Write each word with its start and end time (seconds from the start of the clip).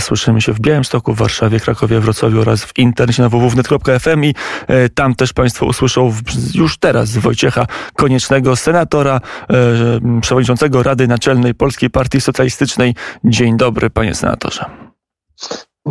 Słyszymy 0.00 0.40
się 0.40 0.52
w 0.52 0.60
Białymstoku, 0.60 1.14
w 1.14 1.18
Warszawie, 1.18 1.60
Krakowie, 1.60 2.00
Wrocławiu 2.00 2.40
oraz 2.40 2.64
w 2.64 2.78
internecie 2.78 3.22
na 3.22 3.28
www.net.fm 3.28 4.24
i 4.24 4.34
e, 4.66 4.88
tam 4.88 5.14
też 5.14 5.32
Państwo 5.32 5.66
usłyszą 5.66 6.14
już 6.54 6.78
teraz 6.78 7.16
Wojciecha 7.16 7.66
Koniecznego, 7.94 8.56
senatora, 8.56 9.20
e, 9.50 10.20
przewodniczącego 10.20 10.82
Rady 10.82 11.08
Naczelnej 11.08 11.54
Polskiej 11.54 11.90
Partii 11.90 12.20
Socjalistycznej. 12.20 12.94
Dzień 13.24 13.56
dobry, 13.56 13.90
panie 13.90 14.14
senatorze. 14.14 14.64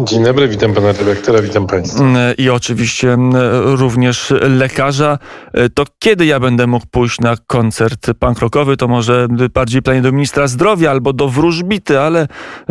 Dzień 0.04 0.24
dobry, 0.24 0.48
witam 0.48 0.74
pana 0.74 0.92
redaktora, 0.92 1.42
witam 1.42 1.68
państwa. 1.68 2.04
Mm, 2.04 2.36
I 2.38 2.50
oczywiście 2.50 3.14
mm, 3.14 3.36
również 3.80 4.34
lekarza. 4.42 5.20
E, 5.54 5.70
to 5.70 5.84
kiedy 6.00 6.26
ja 6.26 6.40
będę 6.40 6.68
mógł 6.68 6.86
pójść 6.92 7.20
na 7.20 7.36
koncert 7.48 8.08
pankrokowy? 8.20 8.78
To 8.78 8.88
może 8.88 9.28
bardziej 9.54 9.82
planie 9.82 10.02
do 10.02 10.12
ministra 10.12 10.48
zdrowia 10.48 10.92
albo 10.92 11.14
do 11.14 11.30
wróżbity, 11.30 12.00
ale 12.00 12.28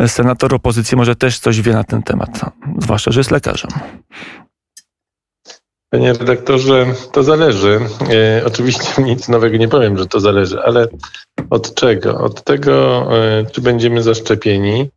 senator 0.06 0.54
opozycji 0.54 0.96
może 0.96 1.16
też 1.16 1.38
coś 1.38 1.60
wie 1.60 1.72
na 1.72 1.84
ten 1.84 2.02
temat, 2.02 2.40
zwłaszcza, 2.78 3.12
że 3.12 3.20
jest 3.20 3.30
lekarzem. 3.30 3.70
Panie 5.90 6.12
redaktorze, 6.12 6.86
to 7.12 7.22
zależy. 7.22 7.80
E, 8.10 8.44
oczywiście 8.46 9.02
nic 9.02 9.28
nowego 9.28 9.56
nie 9.56 9.68
powiem, 9.68 9.98
że 9.98 10.06
to 10.06 10.20
zależy, 10.20 10.62
ale 10.62 10.88
od 11.50 11.74
czego? 11.74 12.18
Od 12.18 12.44
tego, 12.44 13.06
e, 13.16 13.44
czy 13.52 13.60
będziemy 13.60 14.02
zaszczepieni, 14.02 14.88
E, 14.90 14.95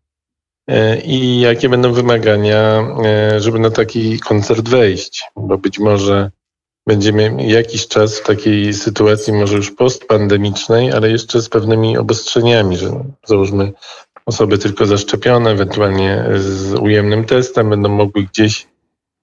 i 1.05 1.39
jakie 1.39 1.69
będą 1.69 1.93
wymagania, 1.93 2.87
e, 3.05 3.39
żeby 3.39 3.59
na 3.59 3.71
taki 3.71 4.19
koncert 4.19 4.69
wejść, 4.69 5.23
bo 5.35 5.57
być 5.57 5.79
może 5.79 6.31
będziemy 6.87 7.35
jakiś 7.47 7.87
czas 7.87 8.19
w 8.19 8.23
takiej 8.23 8.73
sytuacji, 8.73 9.33
może 9.33 9.57
już 9.57 9.71
postpandemicznej, 9.71 10.91
ale 10.91 11.11
jeszcze 11.11 11.41
z 11.41 11.49
pewnymi 11.49 11.97
obostrzeniami, 11.97 12.77
że 12.77 13.03
załóżmy 13.25 13.73
osoby 14.25 14.57
tylko 14.57 14.85
zaszczepione, 14.85 15.51
ewentualnie 15.51 16.25
z 16.37 16.73
ujemnym 16.73 17.25
testem, 17.25 17.69
będą 17.69 17.89
mogły 17.89 18.23
gdzieś 18.23 18.67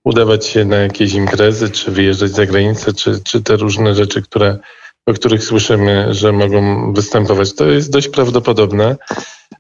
udawać 0.05 0.47
się 0.47 0.65
na 0.65 0.77
jakieś 0.77 1.13
imprezy, 1.15 1.71
czy 1.71 1.91
wyjeżdżać 1.91 2.31
za 2.31 2.47
granicę, 2.47 2.93
czy, 2.93 3.21
czy 3.25 3.43
te 3.43 3.57
różne 3.57 3.95
rzeczy, 3.95 4.23
które, 4.23 4.59
o 5.07 5.13
których 5.13 5.45
słyszymy, 5.45 6.15
że 6.15 6.33
mogą 6.33 6.93
występować. 6.93 7.55
To 7.55 7.67
jest 7.67 7.91
dość 7.91 8.09
prawdopodobne. 8.09 8.97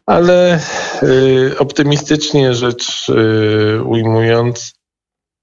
Ale 0.07 0.61
y, 1.03 1.59
optymistycznie 1.59 2.55
rzecz 2.55 3.09
y, 3.09 3.83
ujmując, 3.85 4.75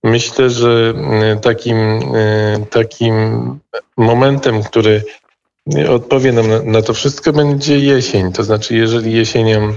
myślę, 0.03 0.49
że 0.49 0.93
y, 1.37 1.39
takim, 1.39 1.99
takim 2.69 3.13
momentem, 3.97 4.63
który 4.63 5.03
odpowie 5.89 6.31
nam 6.31 6.71
na, 6.71 6.81
to 6.81 6.93
wszystko, 6.93 7.33
będzie 7.33 7.79
jesień. 7.79 8.31
To 8.31 8.43
znaczy, 8.43 8.75
jeżeli 8.75 9.13
jesienią 9.13 9.73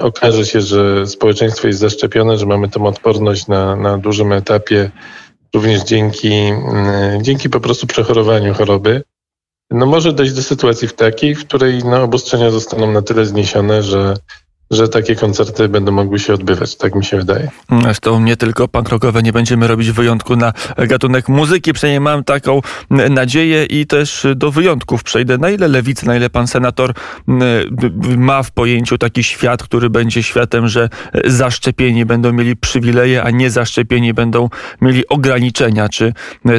okaże 0.00 0.46
się, 0.46 0.60
że 0.60 1.06
społeczeństwo 1.06 1.66
jest 1.66 1.80
zaszczepione, 1.80 2.38
że 2.38 2.46
mamy 2.46 2.68
tą 2.68 2.86
odporność 2.86 3.46
na, 3.46 3.76
na 3.76 3.98
dużym 3.98 4.32
etapie, 4.32 4.90
również 5.54 5.84
dzięki, 5.84 6.30
dzięki 7.20 7.50
po 7.50 7.60
prostu 7.60 7.86
przechorowaniu 7.86 8.54
choroby, 8.54 9.02
no 9.70 9.86
może 9.86 10.12
dojść 10.12 10.32
do 10.32 10.42
sytuacji 10.42 10.88
w 10.88 10.92
takiej, 10.92 11.34
w 11.34 11.46
której 11.46 11.84
no, 11.84 12.02
obostrzenia 12.02 12.50
zostaną 12.50 12.92
na 12.92 13.02
tyle 13.02 13.26
zniesione, 13.26 13.82
że 13.82 14.14
że 14.70 14.88
takie 14.88 15.16
koncerty 15.16 15.68
będą 15.68 15.92
mogły 15.92 16.18
się 16.18 16.34
odbywać. 16.34 16.76
Tak 16.76 16.94
mi 16.94 17.04
się 17.04 17.16
wydaje. 17.16 17.50
Zresztą 17.82 18.20
nie 18.20 18.36
tylko 18.36 18.68
punk 18.68 18.88
rockowe, 18.88 19.22
nie 19.22 19.32
będziemy 19.32 19.66
robić 19.66 19.90
wyjątku 19.90 20.36
na 20.36 20.52
gatunek 20.76 21.28
muzyki, 21.28 21.72
przynajmniej 21.72 22.00
mam 22.00 22.24
taką 22.24 22.60
nadzieję 22.90 23.64
i 23.64 23.86
też 23.86 24.26
do 24.36 24.50
wyjątków 24.50 25.02
przejdę. 25.02 25.38
Na 25.38 25.50
ile 25.50 25.68
lewicy, 25.68 26.06
na 26.06 26.16
ile 26.16 26.30
pan 26.30 26.46
senator 26.46 26.92
ma 28.16 28.42
w 28.42 28.50
pojęciu 28.50 28.98
taki 28.98 29.24
świat, 29.24 29.62
który 29.62 29.90
będzie 29.90 30.22
światem, 30.22 30.68
że 30.68 30.88
zaszczepieni 31.24 32.04
będą 32.04 32.32
mieli 32.32 32.56
przywileje, 32.56 33.22
a 33.22 33.30
nie 33.30 33.50
zaszczepieni 33.50 34.14
będą 34.14 34.48
mieli 34.80 35.08
ograniczenia? 35.08 35.88
Czy 35.88 36.12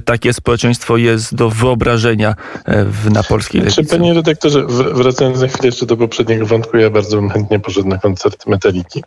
takie 0.06 0.34
społeczeństwo 0.34 0.98
jest 0.98 1.36
do 1.36 1.50
wyobrażenia 1.50 2.36
e, 2.66 2.86
na 3.10 3.24
polskiej 3.24 3.62
lewicy? 3.62 3.84
Czy 3.84 3.90
panie 3.90 4.14
redaktorze, 4.14 4.66
wracając 4.94 5.42
na 5.42 5.48
chwilę 5.48 5.66
jeszcze 5.66 5.86
do 5.86 5.98
poprzedniego 5.98 6.46
wątku, 6.46 6.78
ja 6.78 6.90
bardzo 6.90 7.18
bym 7.18 7.30
chętnie 7.30 7.60
poszedł 7.60 7.88
na 7.88 7.99
koncert 8.00 8.48
Metaliki. 8.48 9.04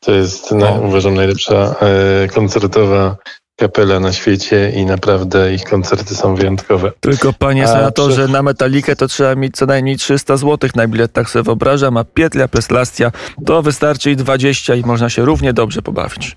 To 0.00 0.12
jest, 0.12 0.52
na, 0.52 0.70
uważam, 0.70 1.14
najlepsza 1.14 1.74
e, 1.80 2.28
koncertowa 2.28 3.16
kapela 3.56 4.00
na 4.00 4.12
świecie 4.12 4.72
i 4.76 4.86
naprawdę 4.86 5.54
ich 5.54 5.64
koncerty 5.64 6.14
są 6.14 6.34
wyjątkowe. 6.34 6.92
Tylko 7.00 7.32
panie 7.32 7.68
senatorze, 7.68 8.24
przy... 8.24 8.32
na 8.32 8.42
Metalikę 8.42 8.96
to 8.96 9.08
trzeba 9.08 9.34
mieć 9.34 9.56
co 9.56 9.66
najmniej 9.66 9.96
300 9.96 10.36
zł 10.36 10.70
na 10.74 10.88
bilet, 10.88 11.12
tak 11.12 11.30
sobie 11.30 11.42
wyobrażam, 11.42 11.96
a 11.96 12.04
Pietlia 12.04 12.48
Preslastia 12.48 13.12
to 13.46 13.62
wystarczy 13.62 14.10
i 14.10 14.16
20 14.16 14.74
i 14.74 14.82
można 14.82 15.10
się 15.10 15.24
równie 15.24 15.52
dobrze 15.52 15.82
pobawić. 15.82 16.36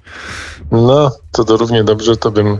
No, 0.71 1.11
to 1.31 1.43
do 1.43 1.57
równie 1.57 1.83
dobrze 1.83 2.17
to 2.17 2.31
bym 2.31 2.59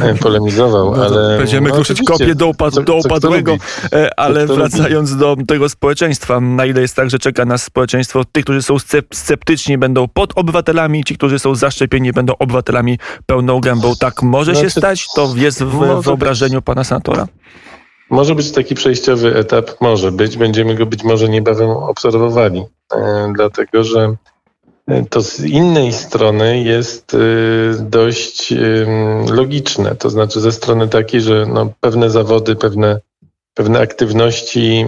e, 0.00 0.14
polemizował, 0.14 0.96
no 0.96 1.04
ale... 1.04 1.38
Będziemy 1.38 1.68
no, 1.68 1.74
kruszyć 1.74 2.02
kopię 2.02 2.34
do, 2.34 2.46
upad 2.46 2.80
do 2.80 2.96
upadłego, 2.96 3.56
e, 3.92 4.20
ale 4.20 4.46
wracając 4.46 5.16
do 5.16 5.36
tego 5.48 5.68
społeczeństwa, 5.68 6.40
na 6.40 6.66
ile 6.66 6.80
jest 6.80 6.96
tak, 6.96 7.10
że 7.10 7.18
czeka 7.18 7.44
nas 7.44 7.62
społeczeństwo 7.62 8.24
tych, 8.32 8.44
którzy 8.44 8.62
są 8.62 8.76
sceptyczni 9.12 9.78
będą 9.78 10.08
pod 10.08 10.38
obywatelami, 10.38 11.04
ci, 11.04 11.14
którzy 11.14 11.38
są 11.38 11.54
zaszczepieni 11.54 12.12
będą 12.12 12.32
obywatelami 12.38 12.98
pełną 13.26 13.60
gębą. 13.60 13.92
Tak 14.00 14.22
może 14.22 14.52
znaczy, 14.52 14.66
się 14.66 14.70
stać? 14.70 15.06
To 15.14 15.32
jest 15.36 15.62
w 15.62 16.02
wyobrażeniu 16.02 16.62
pana 16.62 16.84
senatora? 16.84 17.26
Może 18.10 18.34
być 18.34 18.52
taki 18.52 18.74
przejściowy 18.74 19.36
etap, 19.36 19.70
może 19.80 20.12
być. 20.12 20.36
Będziemy 20.36 20.74
go 20.74 20.86
być 20.86 21.04
może 21.04 21.28
niebawem 21.28 21.70
obserwowali, 21.70 22.64
e, 22.94 23.32
dlatego 23.36 23.84
że 23.84 24.14
to 25.10 25.22
z 25.22 25.40
innej 25.40 25.92
strony 25.92 26.62
jest 26.62 27.14
y, 27.14 27.76
dość 27.80 28.54
logiczne. 29.30 29.96
To 29.96 30.10
znaczy 30.10 30.40
ze 30.40 30.52
strony 30.52 30.88
takiej, 30.88 31.20
że 31.20 31.46
no 31.48 31.72
pewne 31.80 32.10
zawody, 32.10 32.56
pewne, 32.56 33.00
pewne 33.54 33.80
aktywności 33.80 34.86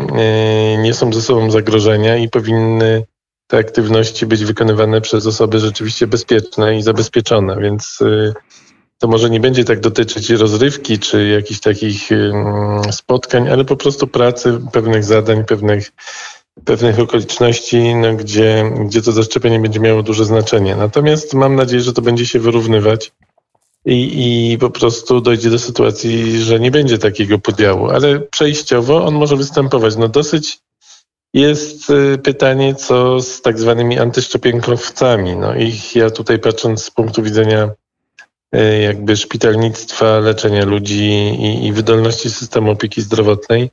y, 0.75 0.79
nie 0.83 0.95
są 0.95 1.13
ze 1.13 1.23
sobą 1.23 1.51
zagrożenia 1.51 2.17
i 2.17 2.29
powinny 2.29 3.05
te 3.47 3.57
aktywności 3.59 4.27
być 4.27 4.45
wykonywane 4.45 5.01
przez 5.01 5.27
osoby 5.27 5.59
rzeczywiście 5.59 6.07
bezpieczne 6.07 6.77
i 6.77 6.83
zabezpieczone, 6.83 7.57
więc 7.61 8.01
y, 8.01 8.35
to 8.99 9.09
może 9.09 9.31
nie 9.31 9.41
będzie 9.41 9.65
tak 9.65 9.81
dotyczyć 9.81 10.31
rozrywki 10.31 10.99
czy 10.99 11.29
jakichś 11.29 11.61
takich 11.61 12.09
spotkań, 12.91 13.49
ale 13.49 13.65
po 13.65 13.77
prostu 13.77 14.07
pracy, 14.07 14.61
pewnych 14.73 15.05
zadań, 15.05 15.45
pewnych 15.45 15.93
pewnych 16.65 16.99
okoliczności, 16.99 17.95
no, 17.95 18.15
gdzie, 18.15 18.73
gdzie 18.87 19.03
to 19.03 19.13
zaszczepienie 19.13 19.61
będzie 19.61 19.81
miało 19.81 20.03
duże 20.03 20.25
znaczenie. 20.25 20.77
Natomiast 20.77 21.35
mam 21.35 21.57
nadzieję, 21.57 21.83
że 21.83 21.93
to 21.93 22.03
będzie 22.03 22.27
się 22.27 22.39
wyrównywać 22.39 23.13
i, 23.85 24.53
i 24.53 24.59
po 24.59 24.71
prostu 24.71 25.21
dojdzie 25.21 25.51
do 25.51 25.59
sytuacji, 25.59 26.43
że 26.43 26.61
nie 26.61 26.71
będzie 26.71 26.99
takiego 26.99 27.39
podziału, 27.39 27.91
ale 27.91 28.21
przejściowo 28.21 29.05
on 29.05 29.15
może 29.15 29.37
występować. 29.37 29.97
No 29.97 30.09
dosyć 30.09 30.59
jest 31.35 31.91
y, 31.91 32.19
pytanie, 32.19 32.75
co 32.75 33.21
z 33.21 33.43
tak 33.43 33.59
zwanymi 33.59 33.99
antyszczepionkowcami. 33.99 35.37
No 35.37 35.55
ich 35.55 35.97
ja 35.97 36.11
tutaj 36.11 36.39
patrząc 36.39 36.85
z 36.85 36.91
punktu 36.91 37.23
widzenia 37.23 37.71
y, 38.55 38.81
jakby 38.81 39.17
szpitalnictwa, 39.17 40.19
leczenia 40.19 40.65
ludzi 40.65 41.11
i, 41.41 41.67
i 41.67 41.73
wydolności 41.73 42.31
systemu 42.31 42.71
opieki 42.71 43.03
zdrowotnej, 43.03 43.71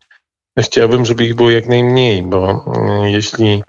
Chciałbym, 0.57 1.05
żeby 1.05 1.25
ich 1.25 1.35
było 1.35 1.51
jak 1.51 1.67
najmniej, 1.67 2.23
bo 2.23 2.65
mm, 2.75 3.05
jeśli 3.07 3.63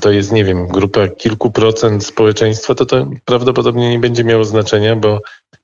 to 0.00 0.10
jest, 0.10 0.32
nie 0.32 0.44
wiem, 0.44 0.66
grupa 0.68 1.08
kilku 1.08 1.50
procent 1.50 2.06
społeczeństwa, 2.06 2.74
to 2.74 2.86
to 2.86 3.06
prawdopodobnie 3.24 3.90
nie 3.90 3.98
będzie 3.98 4.24
miało 4.24 4.44
znaczenia, 4.44 4.96
bo, 4.96 5.20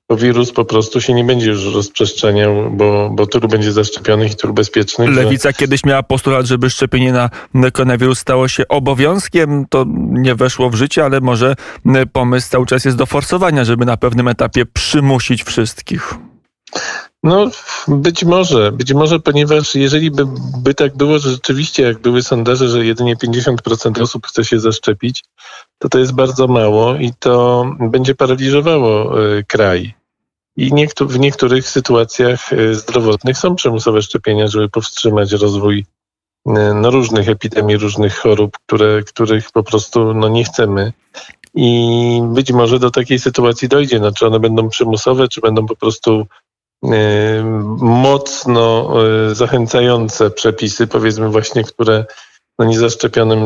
bo 0.09 0.17
wirus 0.17 0.53
po 0.53 0.65
prostu 0.65 1.01
się 1.01 1.15
nie 1.15 1.25
będzie 1.25 1.51
już 1.51 1.75
rozprzestrzeniał, 1.75 2.71
bo, 2.71 3.11
bo 3.13 3.27
tylu 3.27 3.49
będzie 3.49 3.73
zaszczepionych 3.73 4.33
i 4.33 4.37
tylu 4.37 4.55
bezpiecznych. 4.55 5.11
Lewica 5.11 5.49
że... 5.49 5.53
kiedyś 5.53 5.85
miała 5.85 6.03
postulat, 6.03 6.47
żeby 6.47 6.71
szczepienie 6.71 7.13
na 7.13 7.31
koronawirus 7.73 8.19
stało 8.19 8.49
się 8.49 8.69
obowiązkiem. 8.69 9.67
To 9.71 9.85
nie 10.11 10.35
weszło 10.35 10.71
w 10.71 10.75
życie, 10.75 11.05
ale 11.05 11.21
może 11.21 11.55
pomysł 12.13 12.51
cały 12.51 12.67
czas 12.67 12.85
jest 12.85 12.97
do 12.97 13.07
forsowania, 13.07 13.65
żeby 13.65 13.85
na 13.85 13.97
pewnym 13.97 14.29
etapie 14.29 14.67
przymusić 14.67 15.45
wszystkich. 15.45 16.15
No, 17.23 17.51
być 17.89 18.25
może, 18.25 18.73
być 18.73 18.93
może, 18.93 19.21
ponieważ 19.21 19.75
jeżeli 19.75 20.11
by, 20.11 20.25
by 20.59 20.75
tak 20.75 20.97
było, 20.97 21.19
że 21.19 21.31
rzeczywiście, 21.31 21.83
jak 21.83 21.99
były 21.99 22.23
sondaże, 22.23 22.69
że 22.69 22.85
jedynie 22.85 23.17
50% 23.17 24.03
osób 24.03 24.27
chce 24.27 24.45
się 24.45 24.61
zaszczepić, 24.61 25.25
to 25.79 25.89
to 25.89 25.99
jest 25.99 26.13
bardzo 26.13 26.47
mało 26.47 26.95
i 26.95 27.13
to 27.19 27.65
będzie 27.81 28.15
paraliżowało 28.15 29.23
y, 29.23 29.45
kraj. 29.45 29.95
I 30.57 30.73
niektó 30.73 31.07
w 31.07 31.19
niektórych 31.19 31.69
sytuacjach 31.69 32.53
y, 32.53 32.75
zdrowotnych 32.75 33.39
są 33.39 33.55
przymusowe 33.55 34.03
szczepienia, 34.03 34.47
żeby 34.47 34.69
powstrzymać 34.69 35.33
rozwój 35.33 35.79
y, 35.79 36.53
no, 36.75 36.91
różnych 36.91 37.29
epidemii, 37.29 37.77
różnych 37.77 38.19
chorób, 38.19 38.59
które, 38.67 39.03
których 39.03 39.51
po 39.53 39.63
prostu 39.63 40.15
no, 40.15 40.29
nie 40.29 40.45
chcemy. 40.45 40.93
I 41.55 42.21
być 42.25 42.53
może 42.53 42.79
do 42.79 42.91
takiej 42.91 43.19
sytuacji 43.19 43.69
dojdzie. 43.69 44.01
No, 44.01 44.13
czy 44.13 44.27
one 44.27 44.41
będą 44.41 44.69
przymusowe, 44.69 45.29
czy 45.29 45.41
będą 45.41 45.67
po 45.67 45.77
prostu 45.77 46.27
mocno 47.79 48.93
e, 49.31 49.35
zachęcające 49.35 50.31
przepisy, 50.31 50.87
powiedzmy 50.87 51.29
właśnie, 51.29 51.65
które 51.65 52.05
no 52.59 52.65
niezaszczepionym 52.65 53.41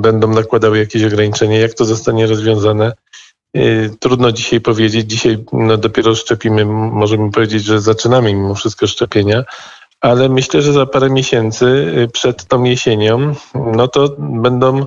będą 0.00 0.28
nakładały 0.28 0.78
jakieś 0.78 1.04
ograniczenia. 1.04 1.58
Jak 1.58 1.74
to 1.74 1.84
zostanie 1.84 2.26
rozwiązane? 2.26 2.92
Y, 3.56 3.90
trudno 4.00 4.32
dzisiaj 4.32 4.60
powiedzieć. 4.60 5.10
Dzisiaj 5.10 5.44
no, 5.52 5.76
dopiero 5.76 6.14
szczepimy, 6.14 6.64
możemy 6.64 7.30
powiedzieć, 7.30 7.64
że 7.64 7.80
zaczynamy 7.80 8.34
mimo 8.34 8.54
wszystko 8.54 8.86
szczepienia, 8.86 9.44
ale 10.00 10.28
myślę, 10.28 10.62
że 10.62 10.72
za 10.72 10.86
parę 10.86 11.10
miesięcy 11.10 11.66
y, 11.66 12.08
przed 12.12 12.44
tą 12.44 12.64
jesienią, 12.64 13.34
no 13.54 13.88
to 13.88 14.16
będą 14.18 14.84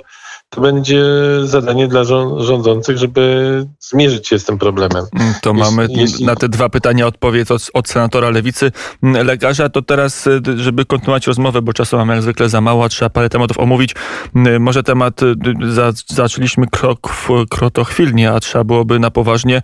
to 0.50 0.62
będzie 0.62 1.04
zadanie 1.44 1.88
dla 1.88 2.04
rządzących, 2.38 2.98
żeby 2.98 3.66
zmierzyć 3.80 4.28
się 4.28 4.40
z 4.40 4.46
tym 4.46 4.58
problemem. 4.58 5.06
Mm, 5.20 5.34
to 5.42 5.50
jeśli, 5.50 5.64
mamy 5.64 5.88
jeśli... 5.90 6.26
na 6.26 6.36
te 6.36 6.50
dwa 6.50 6.70
pytania 6.70 7.08
odpowiedź 7.08 7.52
od, 7.52 7.70
od, 7.74 7.90
senatora 7.90 8.30
Lewicy. 8.30 8.72
Mm, 9.04 9.28
lekarza, 9.28 9.70
to 9.70 9.82
teraz, 9.82 10.28
y, 10.28 10.42
żeby 10.56 10.86
kontynuować 10.86 11.28
rozmowę, 11.28 11.62
bo 11.62 11.74
czasu 11.74 11.98
mamy 11.98 12.14
jak 12.14 12.22
zwykle 12.22 12.50
za 12.50 12.62
mało, 12.62 12.86
a 12.86 12.90
trzeba 12.90 13.10
parę 13.10 13.30
tematów 13.30 13.60
omówić. 13.60 13.96
Mm, 14.36 14.62
może 14.62 14.84
temat, 14.84 15.24
y, 15.24 15.36
za, 15.70 15.92
zaczęliśmy 16.08 16.68
krok 16.68 17.10
w 17.10 17.30
krotochwilnie, 17.50 18.32
a 18.32 18.40
trzeba 18.40 18.64
byłoby 18.64 19.00
na 19.00 19.12
poważnie. 19.12 19.62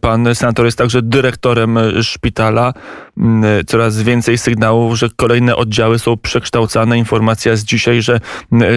Pan 0.00 0.34
senator 0.34 0.64
jest 0.64 0.78
także 0.78 1.02
dyrektorem 1.02 1.78
y, 1.78 2.04
szpitala. 2.04 2.72
Coraz 3.66 4.02
więcej 4.02 4.38
sygnałów, 4.38 4.98
że 4.98 5.08
kolejne 5.16 5.56
oddziały 5.56 5.98
są 5.98 6.16
przekształcane. 6.16 6.98
Informacja 6.98 7.56
z 7.56 7.64
dzisiaj, 7.64 8.02
że 8.02 8.20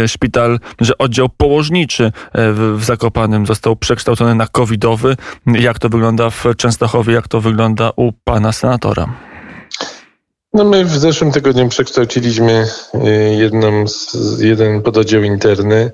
szpital, 0.08 0.60
że 0.82 0.98
oddział 0.98 1.19
położniczy 1.30 2.04
e, 2.06 2.12
w 2.54 2.84
Zakopanym 2.84 3.46
został 3.46 3.76
przekształcony 3.76 4.36
na 4.36 4.48
covidowy. 4.48 5.16
Jak 5.48 5.80
to 5.80 5.90
wygląda 5.90 6.30
w 6.30 6.46
Częstochowie, 6.58 7.14
jak 7.14 7.28
to 7.28 7.42
wygląda 7.42 7.92
u 7.96 8.12
pana 8.24 8.52
senatora? 8.52 9.14
No 10.54 10.64
my 10.64 10.86
w 10.86 10.98
zeszłym 10.98 11.32
tygodniu 11.32 11.70
przekształciliśmy 11.70 12.66
e, 12.94 13.10
jedną 13.34 13.88
z, 13.88 14.40
jeden 14.40 14.82
pododdział 14.82 15.24
interny. 15.24 15.92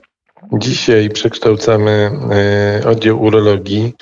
Dzisiaj 0.54 1.10
przekształcamy 1.10 2.12
e, 2.82 2.88
oddział 2.90 3.22
urologii. 3.22 3.94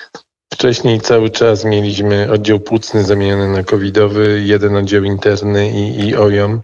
Wcześniej 0.52 1.00
cały 1.00 1.30
czas 1.30 1.64
mieliśmy 1.64 2.32
oddział 2.32 2.60
płucny 2.60 3.04
zamieniony 3.04 3.48
na 3.48 3.62
covidowy, 3.62 4.42
jeden 4.44 4.76
oddział 4.76 5.04
interny 5.04 5.70
i, 5.70 6.08
i 6.08 6.16
OJOM. 6.16 6.60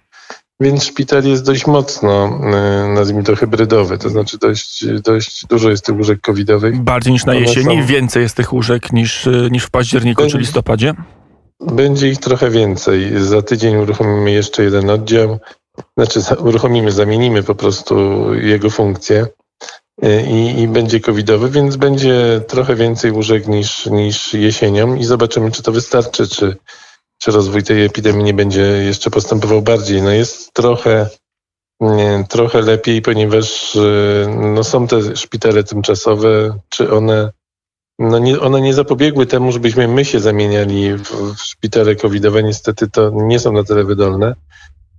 Więc 0.61 0.85
szpital 0.85 1.25
jest 1.25 1.45
dość 1.45 1.67
mocno, 1.67 2.41
e, 2.43 2.89
nazwijmy 2.95 3.23
to 3.23 3.37
hybrydowy, 3.37 3.99
to 3.99 4.09
znaczy 4.09 4.39
dość, 4.39 4.87
dość 4.87 5.47
dużo 5.47 5.71
jest 5.71 5.85
tych 5.85 5.97
łóżek 5.97 6.21
covidowych. 6.21 6.81
Bardziej 6.81 7.13
niż 7.13 7.27
na 7.27 7.35
jesieni, 7.35 7.81
są... 7.83 7.87
więcej 7.87 8.23
jest 8.23 8.37
tych 8.37 8.53
łóżek 8.53 8.93
niż, 8.93 9.27
e, 9.27 9.49
niż 9.51 9.65
w 9.65 9.71
październiku 9.71 10.23
będzie, 10.23 10.33
czy 10.33 10.39
listopadzie? 10.39 10.95
Będzie 11.61 12.09
ich 12.09 12.19
trochę 12.19 12.51
więcej. 12.51 13.11
Za 13.23 13.43
tydzień 13.43 13.77
uruchomimy 13.77 14.31
jeszcze 14.31 14.65
jeden 14.65 14.91
oddział, 14.91 15.39
znaczy 15.97 16.21
uruchomimy, 16.39 16.93
zamienimy 16.93 17.43
po 17.43 17.55
prostu 17.55 17.95
jego 18.35 18.71
funkcję 18.71 19.27
e, 20.03 20.27
i, 20.27 20.61
i 20.61 20.69
będzie 20.69 21.01
covidowy, 21.01 21.51
więc 21.51 21.77
będzie 21.77 22.41
trochę 22.49 22.75
więcej 22.75 23.13
łóżek 23.13 23.49
niż, 23.49 23.87
niż 23.87 24.35
jesienią 24.35 24.95
i 24.95 25.05
zobaczymy, 25.05 25.51
czy 25.51 25.63
to 25.63 25.73
wystarczy, 25.73 26.29
czy 26.29 26.57
czy 27.23 27.31
rozwój 27.31 27.63
tej 27.63 27.85
epidemii 27.85 28.25
nie 28.25 28.35
będzie 28.35 28.61
jeszcze 28.63 29.11
postępował 29.11 29.63
bardziej. 29.63 30.03
No 30.03 30.11
jest 30.11 30.53
trochę, 30.53 31.09
nie, 31.81 32.25
trochę 32.29 32.61
lepiej, 32.61 33.03
ponieważ 33.03 33.75
y, 33.75 34.27
no 34.55 34.65
są 34.65 34.87
te 34.87 35.17
szpitale 35.17 35.65
tymczasowe, 35.65 36.59
czy 36.69 36.93
one, 36.93 37.31
no 37.99 38.19
nie, 38.19 38.41
one 38.41 38.61
nie 38.61 38.75
zapobiegły 38.75 39.27
temu, 39.27 39.53
żebyśmy 39.53 39.89
my 39.89 40.05
się 40.05 40.21
zamieniali 40.21 40.95
w, 40.95 41.35
w 41.37 41.43
szpitale 41.43 41.97
covidowe. 41.97 42.43
Niestety 42.43 42.89
to 42.89 43.11
nie 43.15 43.39
są 43.39 43.53
na 43.53 43.65
tyle 43.65 43.85
wydolne, 43.85 44.35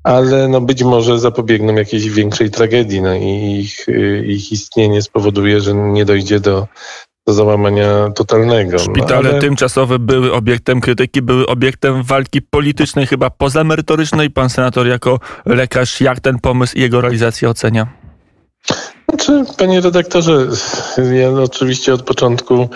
ale 0.04 0.48
no 0.48 0.62
być 0.62 0.84
może 0.84 1.20
zapobiegną 1.20 1.76
jakiejś 1.76 2.10
większej 2.10 2.52
tragedii 2.52 3.02
no 3.02 3.16
i 3.16 3.60
ich, 3.60 3.90
y, 3.90 4.26
ich 4.28 4.52
istnienie 4.52 5.02
spowoduje, 5.02 5.62
że 5.62 5.74
nie 5.74 6.06
dojdzie 6.06 6.40
do 6.40 6.68
do 7.11 7.11
załamania 7.34 8.10
totalnego. 8.16 8.72
No, 8.72 8.80
Szpitale 8.80 9.24
no, 9.24 9.30
ale... 9.30 9.40
tymczasowe 9.40 10.00
były 10.00 10.34
obiektem 10.34 10.82
krytyki, 10.82 11.22
były 11.22 11.46
obiektem 11.46 12.04
walki 12.04 12.42
politycznej, 12.42 13.08
chyba 13.08 13.30
pozamerytorycznej. 13.30 14.30
Pan 14.30 14.50
senator 14.50 14.88
jako 14.88 15.20
lekarz, 15.46 16.02
jak 16.02 16.20
ten 16.20 16.40
pomysł 16.40 16.78
i 16.78 16.82
jego 16.82 17.02
realizację 17.02 17.50
ocenia? 17.50 17.88
Znaczy, 19.10 19.44
panie 19.58 19.82
redaktorze, 19.82 20.48
ja 21.14 21.30
oczywiście 21.30 21.94
od 21.94 22.02
początku 22.02 22.70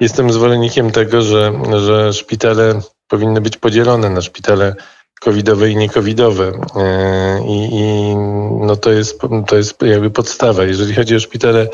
jestem 0.00 0.32
zwolennikiem 0.32 0.90
tego, 0.90 1.22
że, 1.22 1.52
że 1.86 2.12
szpitale 2.12 2.80
powinny 3.08 3.40
być 3.40 3.56
podzielone 3.56 4.10
na 4.10 4.22
szpitale 4.22 4.74
covidowe 5.20 5.70
i 5.70 5.76
niecovidowe. 5.76 6.52
E, 6.76 7.40
I, 7.48 7.68
i 7.72 8.16
no 8.60 8.76
to, 8.76 8.90
jest, 8.90 9.20
to 9.46 9.56
jest 9.56 9.82
jakby 9.82 10.10
podstawa. 10.10 10.64
Jeżeli 10.64 10.94
chodzi 10.94 11.16
o 11.16 11.20
szpitale 11.20 11.68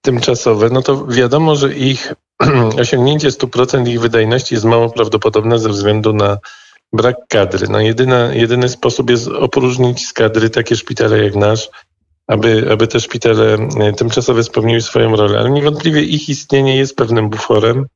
tymczasowe, 0.00 0.68
no 0.70 0.82
to 0.82 1.06
wiadomo, 1.06 1.56
że 1.56 1.74
ich 1.74 2.14
osiągnięcie 2.80 3.28
100% 3.28 3.88
ich 3.88 4.00
wydajności 4.00 4.54
jest 4.54 4.66
mało 4.66 4.90
prawdopodobne 4.90 5.58
ze 5.58 5.68
względu 5.68 6.12
na 6.12 6.38
brak 6.92 7.16
kadry. 7.28 7.68
No 7.68 7.80
jedyna, 7.80 8.34
jedyny 8.34 8.68
sposób 8.68 9.10
jest 9.10 9.28
opróżnić 9.28 10.06
z 10.06 10.12
kadry 10.12 10.50
takie 10.50 10.76
szpitale 10.76 11.24
jak 11.24 11.34
nasz, 11.34 11.68
aby, 12.26 12.72
aby 12.72 12.86
te 12.86 13.00
szpitale 13.00 13.54
e, 13.54 13.92
tymczasowe 13.92 14.44
spełniły 14.44 14.80
swoją 14.80 15.16
rolę. 15.16 15.38
Ale 15.38 15.50
niewątpliwie 15.50 16.02
ich 16.02 16.28
istnienie 16.28 16.76
jest 16.76 16.96
pewnym 16.96 17.30
buforem 17.30 17.86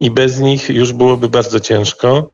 i 0.00 0.10
bez 0.10 0.40
nich 0.40 0.68
już 0.68 0.92
byłoby 0.92 1.28
bardzo 1.28 1.60
ciężko. 1.60 2.30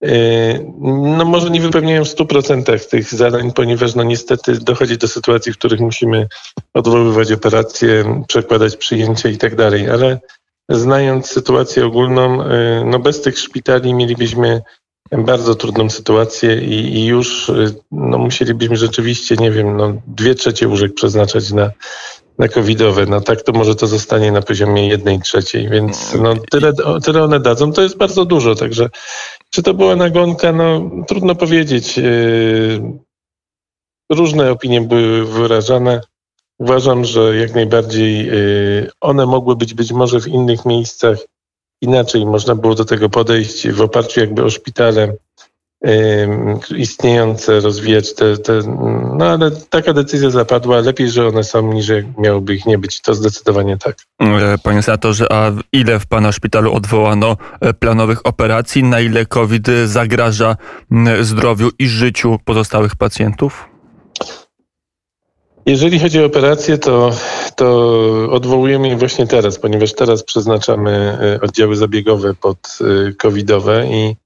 Yy, 0.00 0.72
no 1.16 1.24
może 1.24 1.50
nie 1.50 1.60
wypełniają 1.60 2.04
w 2.04 2.08
100% 2.08 2.88
tych 2.88 3.14
zadań, 3.14 3.52
ponieważ 3.52 3.94
no 3.94 4.02
niestety 4.02 4.58
dochodzi 4.60 4.98
do 4.98 5.08
sytuacji, 5.08 5.52
w 5.52 5.58
których 5.58 5.80
musimy 5.80 6.28
odwoływać 6.74 7.32
operacje, 7.32 8.24
przekładać 8.28 8.76
przyjęcia 8.76 9.28
i 9.28 9.38
tak 9.38 9.54
dalej, 9.54 9.90
ale 9.90 10.20
znając 10.68 11.26
sytuację 11.26 11.86
ogólną, 11.86 12.48
yy, 12.48 12.84
no 12.84 12.98
bez 12.98 13.20
tych 13.20 13.38
szpitali 13.38 13.94
mielibyśmy 13.94 14.62
bardzo 15.12 15.54
trudną 15.54 15.90
sytuację 15.90 16.60
i, 16.60 16.96
i 16.96 17.06
już 17.06 17.48
yy, 17.48 17.74
no 17.90 18.18
musielibyśmy 18.18 18.76
rzeczywiście, 18.76 19.36
nie 19.36 19.50
wiem, 19.50 19.76
no 19.76 19.92
dwie 20.06 20.34
trzecie 20.34 20.68
łóżek 20.68 20.94
przeznaczać 20.94 21.52
na, 21.52 21.70
na 22.38 22.48
covidowe. 22.48 23.06
No 23.06 23.20
tak 23.20 23.42
to 23.42 23.52
może 23.52 23.74
to 23.74 23.86
zostanie 23.86 24.32
na 24.32 24.42
poziomie 24.42 24.88
jednej 24.88 25.20
trzeciej, 25.20 25.68
więc 25.68 26.14
no 26.14 26.34
tyle, 26.50 26.72
tyle 27.04 27.22
one 27.22 27.40
dadzą, 27.40 27.72
to 27.72 27.82
jest 27.82 27.96
bardzo 27.96 28.24
dużo, 28.24 28.54
także 28.54 28.88
czy 29.50 29.62
to 29.62 29.74
była 29.74 29.96
nagonka? 29.96 30.52
No, 30.52 30.90
trudno 31.08 31.34
powiedzieć. 31.34 31.98
Yy, 31.98 32.98
różne 34.12 34.50
opinie 34.50 34.80
były 34.80 35.24
wyrażane. 35.24 36.00
Uważam, 36.58 37.04
że 37.04 37.36
jak 37.36 37.54
najbardziej 37.54 38.26
yy, 38.26 38.90
one 39.00 39.26
mogły 39.26 39.56
być 39.56 39.74
być 39.74 39.92
może 39.92 40.20
w 40.20 40.28
innych 40.28 40.64
miejscach 40.64 41.18
inaczej. 41.82 42.26
Można 42.26 42.54
było 42.54 42.74
do 42.74 42.84
tego 42.84 43.08
podejść 43.08 43.68
w 43.68 43.80
oparciu 43.80 44.20
jakby 44.20 44.44
o 44.44 44.50
szpitale 44.50 45.16
istniejące, 46.76 47.60
rozwijać 47.60 48.14
te, 48.14 48.36
te, 48.36 48.60
no 49.16 49.24
ale 49.24 49.50
taka 49.50 49.92
decyzja 49.92 50.30
zapadła. 50.30 50.80
Lepiej, 50.80 51.10
że 51.10 51.28
one 51.28 51.44
są, 51.44 51.72
niż 51.72 51.92
miałoby 52.18 52.54
ich 52.54 52.66
nie 52.66 52.78
być. 52.78 53.00
To 53.00 53.14
zdecydowanie 53.14 53.76
tak. 53.76 53.96
E, 54.20 54.58
panie 54.62 54.82
senatorze, 54.82 55.32
a 55.32 55.52
ile 55.72 56.00
w 56.00 56.06
pana 56.06 56.32
szpitalu 56.32 56.72
odwołano 56.72 57.36
e, 57.60 57.74
planowych 57.74 58.26
operacji? 58.26 58.82
Na 58.82 59.00
ile 59.00 59.26
COVID 59.26 59.66
zagraża 59.86 60.56
zdrowiu 61.20 61.68
i 61.78 61.88
życiu 61.88 62.38
pozostałych 62.44 62.96
pacjentów? 62.96 63.68
Jeżeli 65.66 65.98
chodzi 65.98 66.20
o 66.22 66.26
operacje, 66.26 66.78
to, 66.78 67.10
to 67.56 67.96
odwołujemy 68.30 68.88
je 68.88 68.96
właśnie 68.96 69.26
teraz, 69.26 69.58
ponieważ 69.58 69.94
teraz 69.94 70.22
przeznaczamy 70.22 70.90
e, 70.90 71.40
oddziały 71.40 71.76
zabiegowe 71.76 72.34
pod 72.34 72.78
covidowe 73.18 73.86
i 73.86 74.16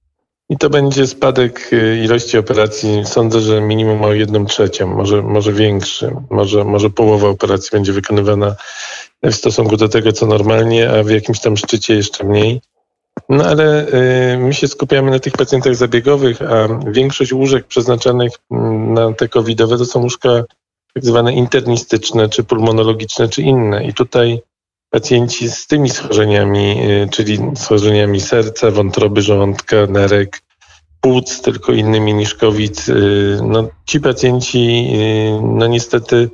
i 0.53 0.57
to 0.57 0.71
będzie 0.71 1.07
spadek 1.07 1.73
y, 1.73 1.99
ilości 2.05 2.39
operacji. 2.39 3.03
Sądzę, 3.05 3.41
że 3.41 3.61
minimum 3.61 4.03
o 4.03 4.13
jedną 4.13 4.47
trzecią, 4.47 4.87
może, 4.87 5.23
może 5.23 5.53
większy. 5.53 6.17
Może, 6.31 6.65
może 6.65 6.91
połowa 6.91 7.29
operacji 7.29 7.71
będzie 7.73 7.93
wykonywana 7.93 8.57
w 9.23 9.33
stosunku 9.33 9.77
do 9.77 9.89
tego, 9.89 10.13
co 10.13 10.27
normalnie, 10.27 10.91
a 10.91 11.03
w 11.03 11.11
jakimś 11.11 11.41
tam 11.41 11.57
szczycie 11.57 11.95
jeszcze 11.95 12.25
mniej. 12.25 12.61
No 13.29 13.45
ale 13.45 13.87
y, 14.35 14.39
my 14.39 14.55
się 14.55 14.69
skupiamy 14.69 15.11
na 15.11 15.19
tych 15.19 15.33
pacjentach 15.33 15.75
zabiegowych, 15.75 16.43
a 16.43 16.69
większość 16.91 17.33
łóżek 17.33 17.67
przeznaczonych 17.67 18.33
mm, 18.51 18.95
na 18.95 19.13
te 19.13 19.29
covidowe 19.29 19.79
to 19.79 19.85
są 19.85 20.01
łóżka 20.01 20.45
tak 20.95 21.05
zwane 21.05 21.33
internistyczne, 21.33 22.29
czy 22.29 22.45
pulmonologiczne, 22.45 23.29
czy 23.29 23.43
inne. 23.43 23.85
I 23.85 23.95
tutaj 23.95 24.43
pacjenci 24.93 25.51
z 25.51 25.67
tymi 25.67 25.91
schorzeniami, 25.91 26.91
y, 26.91 27.09
czyli 27.11 27.39
schorzeniami 27.57 28.21
serca, 28.21 28.71
wątroby, 28.71 29.23
żołądka, 29.23 29.77
nerek, 29.87 30.43
płuc, 31.01 31.43
tylko 31.43 31.73
innymi 31.73 32.15
niż 32.15 32.35
COVID, 32.35 32.89
y, 32.89 33.39
no, 33.43 33.69
ci 33.87 34.01
pacjenci 34.01 34.87
y, 34.95 35.43
no 35.43 35.67
niestety 35.67 36.31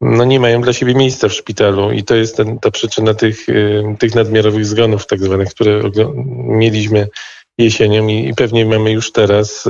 no 0.00 0.24
nie 0.24 0.40
mają 0.40 0.62
dla 0.62 0.72
siebie 0.72 0.94
miejsca 0.94 1.28
w 1.28 1.32
szpitalu 1.32 1.92
i 1.92 2.04
to 2.04 2.14
jest 2.14 2.36
ten, 2.36 2.58
ta 2.58 2.70
przyczyna 2.70 3.14
tych, 3.14 3.46
tych 3.98 4.14
nadmiarowych 4.14 4.66
zgonów 4.66 5.06
tak 5.06 5.20
zwanych, 5.20 5.48
które 5.48 5.82
mieliśmy 6.34 7.08
jesienią 7.58 8.08
i, 8.08 8.28
i 8.28 8.34
pewnie 8.34 8.66
mamy 8.66 8.92
już 8.92 9.12
teraz 9.12 9.68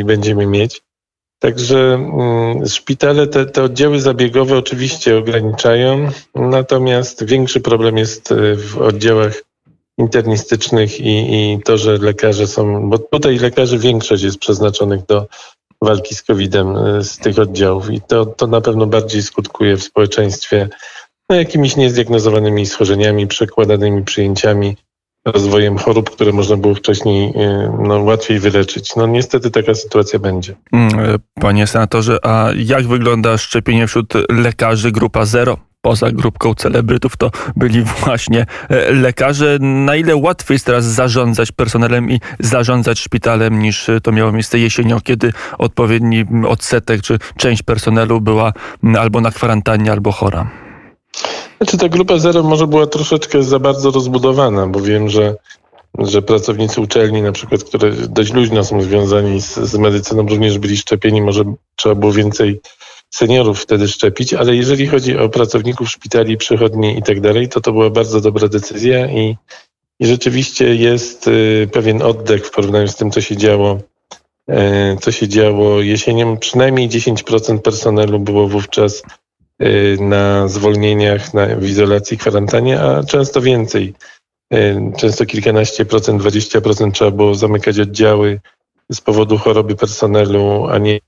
i 0.00 0.04
będziemy 0.04 0.46
mieć. 0.46 0.85
Także 1.38 1.94
mm, 1.94 2.66
szpitale, 2.66 3.26
te, 3.26 3.46
te 3.46 3.62
oddziały 3.62 4.00
zabiegowe 4.00 4.58
oczywiście 4.58 5.18
ograniczają, 5.18 6.08
natomiast 6.34 7.24
większy 7.24 7.60
problem 7.60 7.98
jest 7.98 8.32
e, 8.32 8.56
w 8.56 8.78
oddziałach 8.78 9.42
internistycznych 9.98 11.00
i, 11.00 11.34
i 11.34 11.62
to, 11.64 11.78
że 11.78 11.98
lekarze 11.98 12.46
są, 12.46 12.90
bo 12.90 12.98
tutaj 12.98 13.38
lekarzy 13.38 13.78
większość 13.78 14.22
jest 14.22 14.38
przeznaczonych 14.38 15.06
do 15.06 15.26
walki 15.82 16.14
z 16.14 16.22
COVID-em 16.22 16.76
e, 16.76 17.04
z 17.04 17.18
tych 17.18 17.38
oddziałów 17.38 17.90
i 17.90 18.00
to, 18.00 18.26
to 18.26 18.46
na 18.46 18.60
pewno 18.60 18.86
bardziej 18.86 19.22
skutkuje 19.22 19.76
w 19.76 19.84
społeczeństwie 19.84 20.68
no, 21.30 21.36
jakimiś 21.36 21.76
niezdiagnozowanymi 21.76 22.66
schorzeniami, 22.66 23.26
przekładanymi 23.26 24.04
przyjęciami, 24.04 24.76
rozwojem 25.26 25.78
chorób, 25.78 26.10
które 26.10 26.32
można 26.32 26.56
było 26.56 26.74
wcześniej 26.74 27.32
e, 27.36 27.78
no, 27.82 28.00
łatwiej 28.00 28.38
wyleczyć. 28.38 28.96
No 28.96 29.06
niestety 29.06 29.50
taka 29.50 29.74
sytuacja 29.74 30.18
będzie. 30.18 30.54
Mm, 30.72 30.98
e, 30.98 31.18
panie 31.40 31.66
senatorze, 31.66 32.18
a 32.22 32.48
jak 32.56 32.86
wygląda 32.86 33.38
szczepienie 33.38 33.86
wśród 33.86 34.12
lekarzy 34.28 34.92
grupa 34.92 35.24
zero? 35.24 35.56
Poza 35.80 36.10
grupką 36.10 36.54
celebrytów 36.54 37.16
to 37.16 37.30
byli 37.56 37.82
właśnie 37.82 38.46
e, 38.68 38.92
lekarze. 38.92 39.58
Na 39.60 39.96
ile 39.96 40.16
łatwiej 40.16 40.54
jest 40.54 40.66
teraz 40.66 40.84
zarządzać 40.84 41.52
personelem 41.52 42.10
i 42.10 42.20
zarządzać 42.40 42.98
szpitalem 42.98 43.62
niż 43.62 43.90
to 44.02 44.12
miało 44.12 44.32
miejsce 44.32 44.58
jesienią, 44.58 45.00
kiedy 45.00 45.32
odpowiedni 45.58 46.24
odsetek 46.48 47.02
czy 47.02 47.18
część 47.36 47.62
personelu 47.62 48.20
była 48.20 48.52
albo 48.98 49.20
na 49.20 49.30
kwarantannie, 49.30 49.92
albo 49.92 50.12
chora? 50.12 50.65
Znaczy 51.60 51.78
ta 51.78 51.88
grupa 51.88 52.18
zero 52.18 52.42
może 52.42 52.66
była 52.66 52.86
troszeczkę 52.86 53.42
za 53.42 53.58
bardzo 53.58 53.90
rozbudowana, 53.90 54.66
bo 54.66 54.80
wiem, 54.80 55.08
że, 55.08 55.34
że 55.98 56.22
pracownicy 56.22 56.80
uczelni 56.80 57.22
na 57.22 57.32
przykład, 57.32 57.64
które 57.64 57.92
dość 57.92 58.32
luźno 58.32 58.64
są 58.64 58.82
związani 58.82 59.40
z, 59.40 59.54
z 59.54 59.78
medycyną, 59.78 60.28
również 60.28 60.58
byli 60.58 60.76
szczepieni, 60.76 61.22
może 61.22 61.44
trzeba 61.76 61.94
było 61.94 62.12
więcej 62.12 62.60
seniorów 63.10 63.60
wtedy 63.60 63.88
szczepić, 63.88 64.34
ale 64.34 64.56
jeżeli 64.56 64.86
chodzi 64.86 65.18
o 65.18 65.28
pracowników 65.28 65.90
szpitali, 65.90 66.36
przychodni 66.36 66.98
i 66.98 67.02
tak 67.02 67.20
dalej, 67.20 67.48
to 67.48 67.60
to 67.60 67.72
była 67.72 67.90
bardzo 67.90 68.20
dobra 68.20 68.48
decyzja 68.48 69.06
i, 69.06 69.36
i 70.00 70.06
rzeczywiście 70.06 70.74
jest 70.74 71.28
y, 71.28 71.68
pewien 71.72 72.02
oddech 72.02 72.46
w 72.46 72.50
porównaniu 72.50 72.88
z 72.88 72.96
tym, 72.96 73.10
co 73.10 73.20
się 73.20 73.36
działo 73.36 73.78
y, 74.50 74.54
co 75.00 75.12
się 75.12 75.28
działo 75.28 75.80
jesienią. 75.80 76.36
Przynajmniej 76.36 76.88
10% 76.88 77.58
personelu 77.58 78.20
było 78.20 78.48
wówczas 78.48 79.02
na 80.00 80.48
zwolnieniach, 80.48 81.34
na, 81.34 81.46
w 81.46 81.64
izolacji, 81.64 82.18
kwarantannie, 82.18 82.80
a 82.80 83.02
często 83.02 83.40
więcej. 83.40 83.94
Y, 84.54 84.92
często 84.96 85.26
kilkanaście 85.26 85.84
procent, 85.84 86.20
dwadzieścia 86.20 86.60
procent 86.60 86.94
trzeba 86.94 87.10
było 87.10 87.34
zamykać 87.34 87.78
oddziały 87.78 88.40
z 88.92 89.00
powodu 89.00 89.38
choroby 89.38 89.76
personelu, 89.76 90.66
a 90.66 90.78
nie 90.78 90.98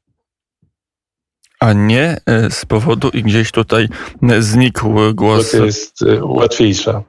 a 1.60 1.72
nie 1.72 2.16
y, 2.46 2.50
z 2.50 2.64
powodu 2.64 3.08
i 3.08 3.22
gdzieś 3.22 3.52
tutaj 3.52 3.88
znikł 4.38 4.94
głos. 5.14 5.46
Sytuacja 5.46 5.66
jest 5.66 6.04
łatwiejsza. 6.22 7.02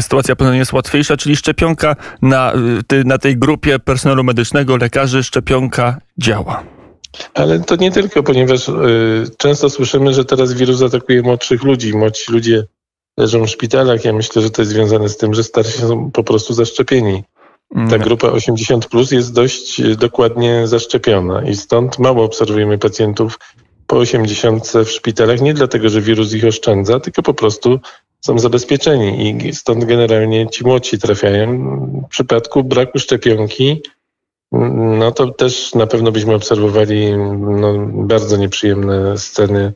Sytuacja 0.00 0.34
jest 0.52 0.72
łatwiejsza, 0.72 1.16
czyli 1.16 1.36
szczepionka 1.36 1.96
na, 2.22 2.52
na 3.04 3.18
tej 3.18 3.36
grupie 3.36 3.78
personelu 3.78 4.24
medycznego, 4.24 4.76
lekarzy, 4.76 5.22
szczepionka 5.22 5.98
działa. 6.18 6.79
Ale 7.34 7.60
to 7.60 7.76
nie 7.76 7.90
tylko, 7.90 8.22
ponieważ 8.22 8.68
y, 8.68 8.72
często 9.38 9.70
słyszymy, 9.70 10.14
że 10.14 10.24
teraz 10.24 10.52
wirus 10.52 10.82
atakuje 10.82 11.22
młodszych 11.22 11.62
ludzi. 11.62 11.96
Młodzi 11.96 12.22
ludzie 12.28 12.66
leżą 13.16 13.46
w 13.46 13.50
szpitalach. 13.50 14.04
Ja 14.04 14.12
myślę, 14.12 14.42
że 14.42 14.50
to 14.50 14.62
jest 14.62 14.72
związane 14.72 15.08
z 15.08 15.16
tym, 15.16 15.34
że 15.34 15.44
starsi 15.44 15.78
są 15.78 16.10
po 16.10 16.24
prostu 16.24 16.54
zaszczepieni. 16.54 17.22
Ta 17.74 17.80
mm. 17.80 18.00
grupa 18.00 18.28
80 18.28 18.86
plus 18.86 19.10
jest 19.10 19.34
dość 19.34 19.80
y, 19.80 19.96
dokładnie 19.96 20.66
zaszczepiona 20.66 21.42
i 21.42 21.56
stąd 21.56 21.98
mało 21.98 22.24
obserwujemy 22.24 22.78
pacjentów 22.78 23.38
po 23.86 23.96
80 23.96 24.72
w 24.84 24.90
szpitalach, 24.90 25.40
nie 25.40 25.54
dlatego, 25.54 25.88
że 25.88 26.00
wirus 26.00 26.34
ich 26.34 26.44
oszczędza, 26.44 27.00
tylko 27.00 27.22
po 27.22 27.34
prostu 27.34 27.80
są 28.20 28.38
zabezpieczeni 28.38 29.36
i 29.46 29.54
stąd 29.54 29.84
generalnie 29.84 30.48
ci 30.48 30.64
młodsi 30.64 30.98
trafiają. 30.98 31.46
W 32.06 32.08
przypadku 32.08 32.64
braku 32.64 32.98
szczepionki 32.98 33.82
no 34.52 35.12
to 35.12 35.30
też 35.30 35.74
na 35.74 35.86
pewno 35.86 36.12
byśmy 36.12 36.34
obserwowali 36.34 37.16
no, 37.38 37.74
bardzo 37.92 38.36
nieprzyjemne 38.36 39.18
sceny 39.18 39.72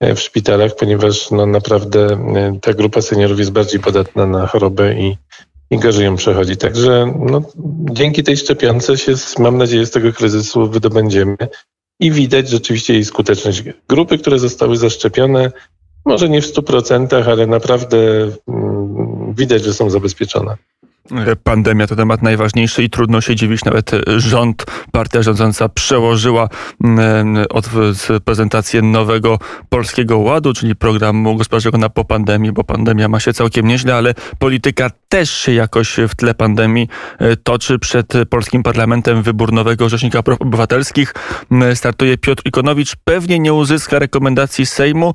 e, 0.00 0.14
w 0.14 0.20
szpitalach, 0.20 0.76
ponieważ 0.76 1.30
no, 1.30 1.46
naprawdę 1.46 2.06
e, 2.06 2.58
ta 2.62 2.74
grupa 2.74 3.02
seniorów 3.02 3.38
jest 3.38 3.52
bardziej 3.52 3.80
podatna 3.80 4.26
na 4.26 4.46
chorobę 4.46 4.94
i, 4.94 5.16
i 5.70 5.78
gorzej 5.78 6.04
ją 6.04 6.16
przechodzi. 6.16 6.56
Także 6.56 7.14
no, 7.18 7.42
dzięki 7.90 8.22
tej 8.22 8.36
szczepionce 8.36 8.98
się, 8.98 9.12
mam 9.38 9.58
nadzieję, 9.58 9.86
z 9.86 9.90
tego 9.90 10.12
kryzysu 10.12 10.70
wydobędziemy 10.70 11.36
i 12.00 12.12
widać 12.12 12.48
rzeczywiście 12.48 12.94
jej 12.94 13.04
skuteczność. 13.04 13.62
Grupy, 13.88 14.18
które 14.18 14.38
zostały 14.38 14.76
zaszczepione, 14.76 15.52
może 16.04 16.28
nie 16.28 16.42
w 16.42 16.46
100%, 16.46 17.30
ale 17.30 17.46
naprawdę 17.46 17.98
mm, 18.48 19.34
widać, 19.34 19.64
że 19.64 19.74
są 19.74 19.90
zabezpieczone. 19.90 20.56
Pandemia 21.44 21.86
to 21.86 21.96
temat 21.96 22.22
najważniejszy 22.22 22.82
i 22.82 22.90
trudno 22.90 23.20
się 23.20 23.36
dziwić. 23.36 23.64
Nawet 23.64 23.90
rząd, 24.16 24.64
partia 24.92 25.22
rządząca 25.22 25.68
przełożyła 25.68 26.48
mm, 26.84 27.44
od 27.50 27.70
prezentację 28.24 28.82
nowego 28.82 29.38
Polskiego 29.68 30.18
Ładu, 30.18 30.52
czyli 30.52 30.76
programu 30.76 31.36
gospodarczego 31.36 31.78
na 31.78 31.88
po 31.88 32.04
pandemii, 32.04 32.52
bo 32.52 32.64
pandemia 32.64 33.08
ma 33.08 33.20
się 33.20 33.32
całkiem 33.32 33.66
nieźle, 33.66 33.94
ale 33.94 34.14
polityka 34.38 34.90
też 35.08 35.30
się 35.30 35.52
jakoś 35.52 35.96
w 36.08 36.14
tle 36.14 36.34
pandemii 36.34 36.88
e, 37.18 37.36
toczy. 37.36 37.78
Przed 37.78 38.12
polskim 38.30 38.62
parlamentem 38.62 39.22
wybór 39.22 39.52
nowego 39.52 39.88
rzecznika 39.88 40.22
praw 40.22 40.40
obywatelskich 40.40 41.14
startuje 41.74 42.18
Piotr 42.18 42.42
Ikonowicz. 42.46 42.96
Pewnie 43.04 43.38
nie 43.38 43.52
uzyska 43.52 43.98
rekomendacji 43.98 44.66
Sejmu, 44.66 45.14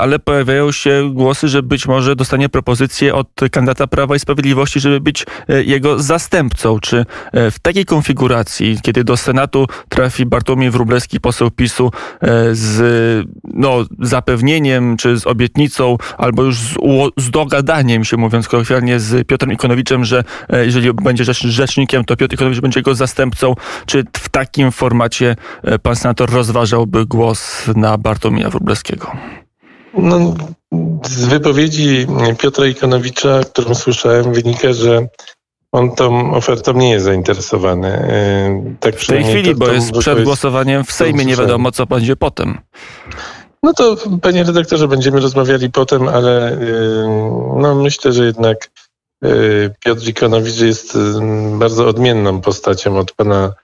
ale 0.00 0.18
pojawiają 0.18 0.72
się 0.72 1.10
głosy, 1.12 1.48
że 1.48 1.62
być 1.62 1.86
może 1.86 2.16
dostanie 2.16 2.48
propozycję 2.48 3.14
od 3.14 3.28
kandydata 3.50 3.86
Prawa 3.86 4.16
i 4.16 4.18
Sprawiedliwości, 4.18 4.80
żeby 4.80 5.00
być 5.00 5.17
być 5.18 5.26
e, 5.48 5.62
jego 5.62 6.02
zastępcą. 6.02 6.80
Czy 6.80 7.06
e, 7.32 7.50
w 7.50 7.58
takiej 7.58 7.84
konfiguracji, 7.84 8.78
kiedy 8.82 9.04
do 9.04 9.16
Senatu 9.16 9.66
trafi 9.88 10.26
Bartłomiej 10.26 10.70
Wróblewski, 10.70 11.20
poseł 11.20 11.50
PiSu, 11.50 11.90
e, 12.20 12.28
z 12.52 13.28
no, 13.44 13.84
zapewnieniem, 14.00 14.96
czy 14.96 15.20
z 15.20 15.26
obietnicą, 15.26 15.96
albo 16.18 16.42
już 16.42 16.58
z, 16.58 16.74
z 17.16 17.30
dogadaniem 17.30 18.04
się, 18.04 18.16
mówiąc 18.16 18.48
kolokwialnie, 18.48 19.00
z 19.00 19.26
Piotrem 19.26 19.52
Ikonowiczem, 19.52 20.04
że 20.04 20.24
jeżeli 20.66 20.92
będzie 20.92 21.24
rzecznikiem, 21.44 22.04
to 22.04 22.16
Piotr 22.16 22.34
Ikonowicz 22.34 22.60
będzie 22.60 22.80
jego 22.80 22.94
zastępcą. 22.94 23.54
Czy 23.86 24.04
w 24.16 24.28
takim 24.28 24.72
formacie 24.72 25.36
pan 25.82 25.96
senator 25.96 26.30
rozważałby 26.30 27.06
głos 27.06 27.66
na 27.76 27.98
Bartłomieja 27.98 28.50
Wróblewskiego? 28.50 29.12
No, 30.02 30.34
z 31.06 31.24
wypowiedzi 31.24 32.06
Piotra 32.38 32.66
Ikonowicza, 32.66 33.40
którą 33.44 33.74
słyszałem, 33.74 34.32
wynika, 34.32 34.72
że 34.72 35.08
on 35.72 35.94
tą 35.94 36.34
ofertą 36.34 36.72
nie 36.72 36.90
jest 36.90 37.04
zainteresowany. 37.04 37.88
E, 37.88 38.76
tak 38.80 38.96
w 38.96 39.06
tej 39.06 39.24
chwili, 39.24 39.50
to, 39.50 39.58
bo 39.58 39.68
jest 39.68 39.92
przed 39.92 40.24
głosowaniem 40.24 40.84
w 40.84 40.92
Sejmie, 40.92 41.24
nie 41.24 41.36
wiadomo 41.36 41.72
co 41.72 41.86
będzie 41.86 42.16
potem. 42.16 42.58
No 43.62 43.74
to 43.74 43.96
panie 44.22 44.44
redaktorze, 44.44 44.88
będziemy 44.88 45.20
rozmawiali 45.20 45.70
potem, 45.70 46.08
ale 46.08 46.52
e, 46.52 46.58
no 47.56 47.74
myślę, 47.74 48.12
że 48.12 48.24
jednak 48.24 48.70
e, 49.24 49.28
Piotr 49.84 50.08
Ikonowicz 50.08 50.60
jest 50.60 50.98
bardzo 51.58 51.86
odmienną 51.86 52.40
postacią 52.40 52.98
od 52.98 53.12
pana 53.12 53.54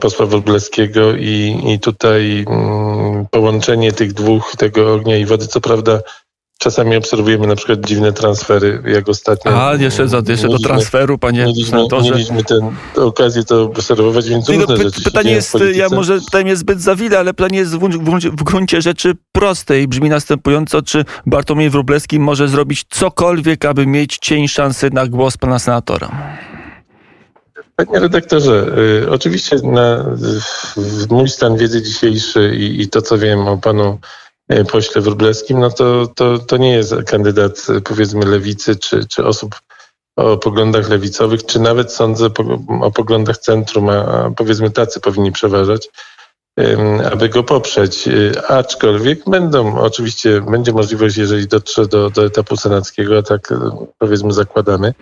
posła 0.00 0.26
Wróblewskiego 0.26 1.12
i, 1.12 1.62
i 1.66 1.80
tutaj 1.80 2.44
mm, 2.48 2.87
połączenie 3.30 3.92
tych 3.92 4.12
dwóch, 4.12 4.56
tego 4.58 4.94
ognia 4.94 5.16
i 5.16 5.26
wody, 5.26 5.46
co 5.46 5.60
prawda 5.60 6.00
Czasami 6.58 6.96
obserwujemy 6.96 7.46
na 7.46 7.56
przykład 7.56 7.86
dziwne 7.86 8.12
transfery, 8.12 8.82
jak 8.86 9.08
ostatnio. 9.08 9.68
A, 9.68 9.74
jeszcze, 9.74 10.08
za, 10.08 10.22
jeszcze 10.28 10.48
do 10.48 10.58
transferu, 10.58 11.18
panie 11.18 11.44
mieliśmy, 11.44 11.78
mieliśmy 12.02 12.44
tę 12.44 12.72
okazję 12.96 13.44
to 13.44 13.62
obserwować, 13.62 14.28
więc 14.28 14.48
różne 14.48 14.76
rzeczy 14.76 15.02
Pytanie 15.02 15.30
jest, 15.30 15.56
ja 15.74 15.88
może 15.88 16.20
pytanie 16.20 16.50
jest 16.50 16.60
zbyt 16.60 16.80
zawile, 16.80 17.18
ale 17.18 17.34
pytanie 17.34 17.58
jest 17.58 17.76
w, 17.76 17.78
w, 17.78 18.36
w 18.36 18.42
gruncie 18.42 18.82
rzeczy 18.82 19.14
proste 19.32 19.82
i 19.82 19.88
brzmi 19.88 20.08
następująco, 20.08 20.82
czy 20.82 21.04
Bartłomiej 21.26 21.70
Wróblewski 21.70 22.18
może 22.18 22.48
zrobić 22.48 22.84
cokolwiek, 22.90 23.64
aby 23.64 23.86
mieć 23.86 24.18
cień 24.18 24.48
szansy 24.48 24.90
na 24.92 25.06
głos 25.06 25.36
pana 25.36 25.58
senatora? 25.58 26.38
Panie 27.86 28.00
redaktorze, 28.00 28.66
y, 29.02 29.10
oczywiście 29.10 29.56
na, 29.62 30.04
w 30.76 31.10
mój 31.10 31.28
stan 31.28 31.56
wiedzy 31.56 31.82
dzisiejszy 31.82 32.56
i, 32.56 32.82
i 32.82 32.88
to, 32.88 33.02
co 33.02 33.18
wiem 33.18 33.48
o 33.48 33.58
panu 33.58 33.98
y, 34.52 34.64
pośle 34.64 35.00
Wróblewskim, 35.02 35.60
no 35.60 35.70
to, 35.70 36.06
to, 36.06 36.38
to 36.38 36.56
nie 36.56 36.72
jest 36.72 36.94
kandydat 37.06 37.66
powiedzmy 37.84 38.26
lewicy 38.26 38.76
czy, 38.76 39.06
czy 39.06 39.24
osób 39.24 39.60
o 40.16 40.36
poglądach 40.36 40.88
lewicowych, 40.88 41.46
czy 41.46 41.60
nawet 41.60 41.92
sądzę 41.92 42.28
o 42.80 42.90
poglądach 42.90 43.38
centrum, 43.38 43.88
a 43.88 44.30
powiedzmy 44.36 44.70
tacy 44.70 45.00
powinni 45.00 45.32
przeważać 45.32 45.88
aby 47.12 47.28
go 47.28 47.42
poprzeć. 47.42 48.08
Y, 48.08 48.32
aczkolwiek 48.48 49.30
będą, 49.30 49.78
oczywiście 49.78 50.40
będzie 50.40 50.72
możliwość, 50.72 51.16
jeżeli 51.16 51.48
dotrze 51.48 51.86
do, 51.86 52.10
do 52.10 52.26
etapu 52.26 52.56
senackiego, 52.56 53.18
a 53.18 53.22
tak 53.22 53.52
y, 53.52 53.56
powiedzmy 53.98 54.32
zakładamy, 54.32 54.94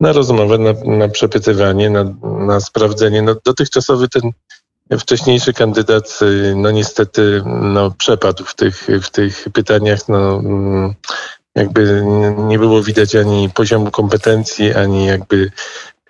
na 0.00 0.12
rozmowę, 0.12 0.58
na, 0.58 0.72
na 0.96 1.08
przepytywanie, 1.08 1.90
na, 1.90 2.04
na 2.22 2.60
sprawdzenie. 2.60 3.22
No, 3.22 3.34
dotychczasowy 3.44 4.08
ten 4.08 4.30
wcześniejszy 4.98 5.52
kandydat, 5.52 6.18
no 6.56 6.70
niestety, 6.70 7.42
no 7.46 7.90
przepadł 7.90 8.44
w 8.44 8.54
tych, 8.54 8.88
w 9.02 9.10
tych 9.10 9.44
pytaniach, 9.52 10.08
no 10.08 10.36
mm, 10.36 10.94
jakby 11.54 12.02
nie 12.38 12.58
było 12.58 12.82
widać 12.82 13.16
ani 13.16 13.50
poziomu 13.50 13.90
kompetencji, 13.90 14.74
ani 14.74 15.06
jakby 15.06 15.50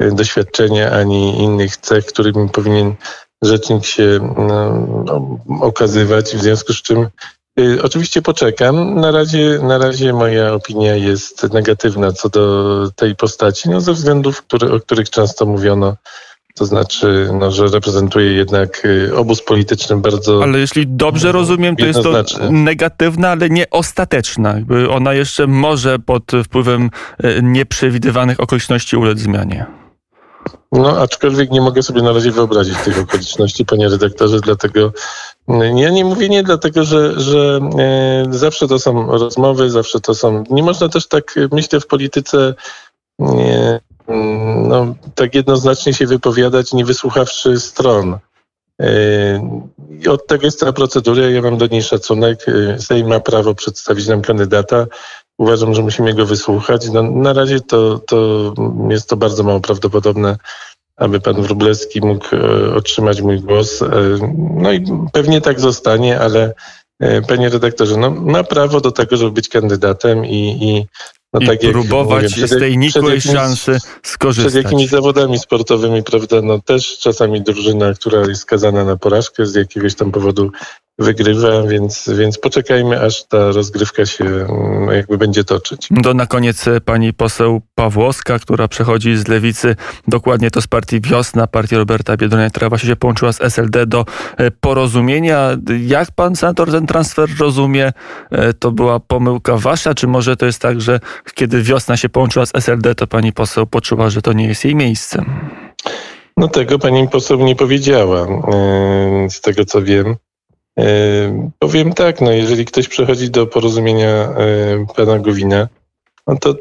doświadczenia, 0.01 0.91
ani 0.91 1.43
innych 1.43 1.77
cech, 1.77 2.07
którymi 2.07 2.49
powinien 2.49 2.95
rzecznik 3.43 3.85
się 3.85 4.35
no, 4.37 5.39
okazywać, 5.61 6.25
w 6.25 6.43
związku 6.43 6.73
z 6.73 6.83
czym 6.83 7.09
y, 7.61 7.83
Oczywiście 7.83 8.23
poczekam. 8.23 8.95
Na 9.01 9.11
razie, 9.11 9.59
na 9.63 9.79
razie 9.79 10.13
moja 10.13 10.53
opinia 10.53 10.97
jest 10.97 11.53
negatywna 11.53 12.13
co 12.13 12.29
do 12.29 12.91
tej 12.97 13.17
postaci, 13.17 13.71
no 13.71 13.81
ze 13.81 13.93
względów, 13.93 14.43
który, 14.43 14.73
o 14.73 14.81
których 14.81 15.11
często 15.11 15.47
mówiono. 15.47 15.97
To 16.55 16.65
znaczy, 16.65 17.31
no, 17.39 17.51
że 17.51 17.67
reprezentuje 17.67 18.33
jednak 18.33 18.85
y, 18.85 19.17
obóz 19.17 19.43
polityczny 19.43 19.97
bardzo. 19.97 20.43
Ale 20.43 20.59
jeśli 20.59 20.87
dobrze 20.87 21.33
rozumiem, 21.33 21.77
to 21.77 21.87
jest 21.87 22.03
to 22.03 22.25
negatywna, 22.51 23.29
ale 23.29 23.51
nie 23.51 23.71
ostateczna. 23.71 24.55
Jakby 24.55 24.91
ona 24.91 25.15
jeszcze 25.15 25.47
może 25.47 25.99
pod 25.99 26.33
wpływem 26.45 26.91
y, 27.25 27.41
nieprzewidywanych 27.43 28.41
okoliczności 28.41 28.97
ulec 28.97 29.19
zmianie. 29.19 29.67
No, 30.73 30.99
aczkolwiek 30.99 31.51
nie 31.51 31.61
mogę 31.61 31.83
sobie 31.83 32.03
na 32.03 32.13
razie 32.13 32.31
wyobrazić 32.31 32.79
tych 32.85 32.99
okoliczności, 32.99 33.65
panie 33.65 33.89
redaktorze, 33.89 34.41
dlatego 34.41 34.93
ja 35.75 35.91
nie 35.91 36.05
mówię 36.05 36.29
nie 36.29 36.43
dlatego, 36.43 36.85
że, 36.85 37.21
że 37.21 37.61
e, 37.79 38.25
zawsze 38.31 38.69
to 38.69 38.79
są 38.79 39.07
rozmowy, 39.07 39.71
zawsze 39.71 40.01
to 40.01 40.15
są. 40.15 40.45
Nie 40.51 40.63
można 40.63 40.89
też 40.89 41.07
tak, 41.07 41.35
myślę, 41.53 41.81
w 41.81 41.87
polityce 41.87 42.55
nie, 43.19 43.81
no, 44.69 44.95
tak 45.15 45.35
jednoznacznie 45.35 45.95
się 45.95 46.07
wypowiadać, 46.07 46.73
nie 46.73 46.85
wysłuchawszy 46.85 47.61
stron. 47.61 48.19
E, 48.81 48.89
I 49.91 50.09
od 50.09 50.27
tego 50.27 50.45
jest 50.45 50.61
ta 50.61 50.73
procedura, 50.73 51.23
ja 51.23 51.43
mam 51.43 51.59
do 51.59 51.67
niej 51.67 51.83
szacunek. 51.83 52.47
E, 52.49 52.79
Sejm 52.79 53.09
ma 53.09 53.21
prawo 53.21 53.55
przedstawić 53.55 54.07
nam 54.07 54.23
kandydata. 54.23 54.87
Uważam, 55.41 55.75
że 55.75 55.83
musimy 55.83 56.15
go 56.15 56.27
wysłuchać. 56.27 56.91
No, 56.93 57.03
na 57.03 57.33
razie 57.33 57.61
to, 57.61 57.99
to 57.99 58.55
jest 58.91 59.09
to 59.09 59.17
bardzo 59.17 59.43
mało 59.43 59.61
prawdopodobne, 59.61 60.37
aby 60.97 61.21
pan 61.21 61.43
Wróblewski 61.43 62.01
mógł 62.01 62.37
e, 62.37 62.75
otrzymać 62.75 63.23
mój 63.23 63.41
głos. 63.41 63.83
E, 63.83 63.89
no 64.55 64.73
i 64.73 64.85
pewnie 65.13 65.41
tak 65.41 65.61
zostanie, 65.61 66.21
ale 66.21 66.55
e, 67.01 67.23
panie 67.23 67.49
redaktorze, 67.49 67.97
no, 67.97 68.11
ma 68.11 68.45
prawo 68.45 68.81
do 68.81 68.93
tego, 68.93 69.17
żeby 69.17 69.31
być 69.31 69.49
kandydatem 69.49 70.27
i, 70.27 70.59
i 70.61 70.87
no, 71.33 71.41
I 71.41 71.47
tak 71.47 71.61
próbować 71.61 72.37
mówię, 72.37 72.49
z 72.49 72.59
tej 72.59 72.79
nikłej 72.79 73.21
szansy 73.21 73.79
skorzystać. 74.03 74.53
Przed 74.53 74.65
jakimiś 74.65 74.91
zawodami 74.91 75.39
sportowymi, 75.39 76.03
prawda, 76.03 76.43
no 76.43 76.59
też 76.59 76.99
czasami 76.99 77.43
drużyna, 77.43 77.95
która 77.95 78.21
jest 78.21 78.41
skazana 78.41 78.85
na 78.85 78.97
porażkę 78.97 79.47
z 79.47 79.55
jakiegoś 79.55 79.95
tam 79.95 80.13
powodu 80.13 80.51
wygrywa, 81.01 81.63
więc, 81.63 82.11
więc 82.19 82.39
poczekajmy, 82.39 83.01
aż 83.01 83.25
ta 83.25 83.53
rozgrywka 83.53 84.07
się 84.07 84.25
mm, 84.25 84.89
jakby 84.97 85.19
będzie 85.19 85.45
toczyć. 85.45 85.89
Do 85.91 86.15
na 86.15 86.27
koniec 86.27 86.69
e, 86.69 86.81
pani 86.81 87.13
poseł 87.13 87.61
Pawłowska, 87.75 88.39
która 88.39 88.69
przechodzi 88.69 89.17
z 89.17 89.29
lewicy, 89.29 89.77
dokładnie 90.09 90.51
to 90.51 90.63
z 90.63 90.67
partii 90.67 91.01
Wiosna, 91.01 91.47
partii 91.47 91.77
Roberta 91.77 92.17
Biedronia, 92.17 92.51
która 92.51 92.69
właśnie 92.69 92.89
się 92.89 92.97
połączyła 92.97 93.33
z 93.33 93.41
SLD 93.41 93.87
do 93.87 94.05
e, 94.37 94.51
porozumienia. 94.51 95.51
Jak 95.87 96.11
pan 96.11 96.37
senator 96.37 96.71
ten 96.71 96.87
transfer 96.87 97.29
rozumie? 97.41 97.93
E, 98.31 98.53
to 98.53 98.71
była 98.71 99.01
pomyłka 99.01 99.57
wasza, 99.57 99.95
czy 99.95 100.07
może 100.07 100.37
to 100.37 100.47
jest 100.47 100.63
tak, 100.63 100.81
że 100.81 101.01
kiedy 101.35 101.63
Wiosna 101.63 101.97
się 101.97 102.09
połączyła 102.09 102.47
z 102.47 102.51
SLD, 102.55 102.95
to 102.95 103.07
pani 103.07 103.33
poseł 103.33 103.67
poczuła, 103.67 104.11
że 104.11 104.23
to 104.23 104.33
nie 104.33 104.47
jest 104.47 104.65
jej 104.65 104.75
miejsce? 104.75 105.25
No 106.37 106.49
tego 106.49 106.79
pani 106.79 107.09
poseł 107.09 107.39
nie 107.39 107.57
powiedziała, 107.57 108.27
z 109.31 109.41
tego 109.41 109.65
co 109.65 109.83
wiem. 109.83 110.17
E, 110.81 111.51
powiem 111.59 111.93
tak, 111.93 112.21
no 112.21 112.33
jeżeli 112.33 112.65
ktoś 112.65 112.89
przechodzi 112.89 113.31
do 113.31 113.47
porozumienia 113.47 114.09
e, 114.09 114.87
pana 114.97 115.19
Gowina, 115.19 115.69
no 116.27 116.37
to 116.37 116.55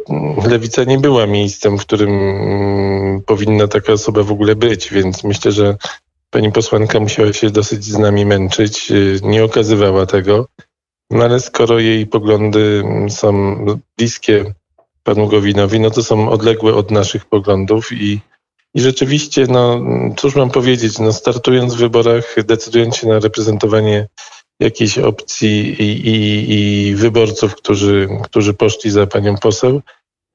lewica 0.48 0.84
nie 0.84 0.98
była 0.98 1.28
miejscem, 1.28 1.78
w 1.78 1.82
którym 1.82 2.10
mm, 2.10 3.22
powinna 3.22 3.68
taka 3.68 3.94
osoba 3.94 4.24
w 4.24 4.32
ogóle 4.32 4.56
być, 4.56 4.90
więc 4.90 5.24
myślę, 5.24 5.52
że 5.52 5.78
pani 6.30 6.52
posłanka 6.52 7.00
musiała 7.00 7.34
się 7.34 7.50
dosyć 7.50 7.84
z 7.84 7.98
nami 7.98 8.26
męczyć, 8.26 8.92
e, 8.92 8.96
nie 9.28 9.44
okazywała 9.44 10.06
tego. 10.06 10.48
No 11.10 11.24
ale 11.24 11.40
skoro 11.40 11.80
jej 11.80 12.08
poglądy 12.08 12.84
są 13.10 13.56
bliskie 13.98 14.54
panu 15.04 15.28
Gowinowi, 15.28 15.80
no 15.80 15.92
to 15.92 16.04
są 16.04 16.30
odległe 16.30 16.76
od 16.76 16.92
naszych 16.92 17.26
poglądów 17.26 17.92
i 17.92 18.22
i 18.76 18.82
rzeczywiście, 18.82 19.48
no 19.50 19.82
cóż 20.18 20.36
mam 20.36 20.50
powiedzieć, 20.50 21.00
no 21.00 21.14
startując 21.14 21.74
w 21.74 21.78
wyborach, 21.78 22.36
decydując 22.46 22.96
się 22.96 23.08
na 23.08 23.20
reprezentowanie 23.20 24.08
jakiejś 24.60 24.98
opcji 24.98 25.82
i, 25.82 26.08
i, 26.08 26.90
i 26.90 26.96
wyborców, 26.96 27.56
którzy, 27.56 28.08
którzy 28.24 28.54
poszli 28.54 28.92
za 28.92 29.08
panią 29.08 29.38
poseł, 29.38 29.82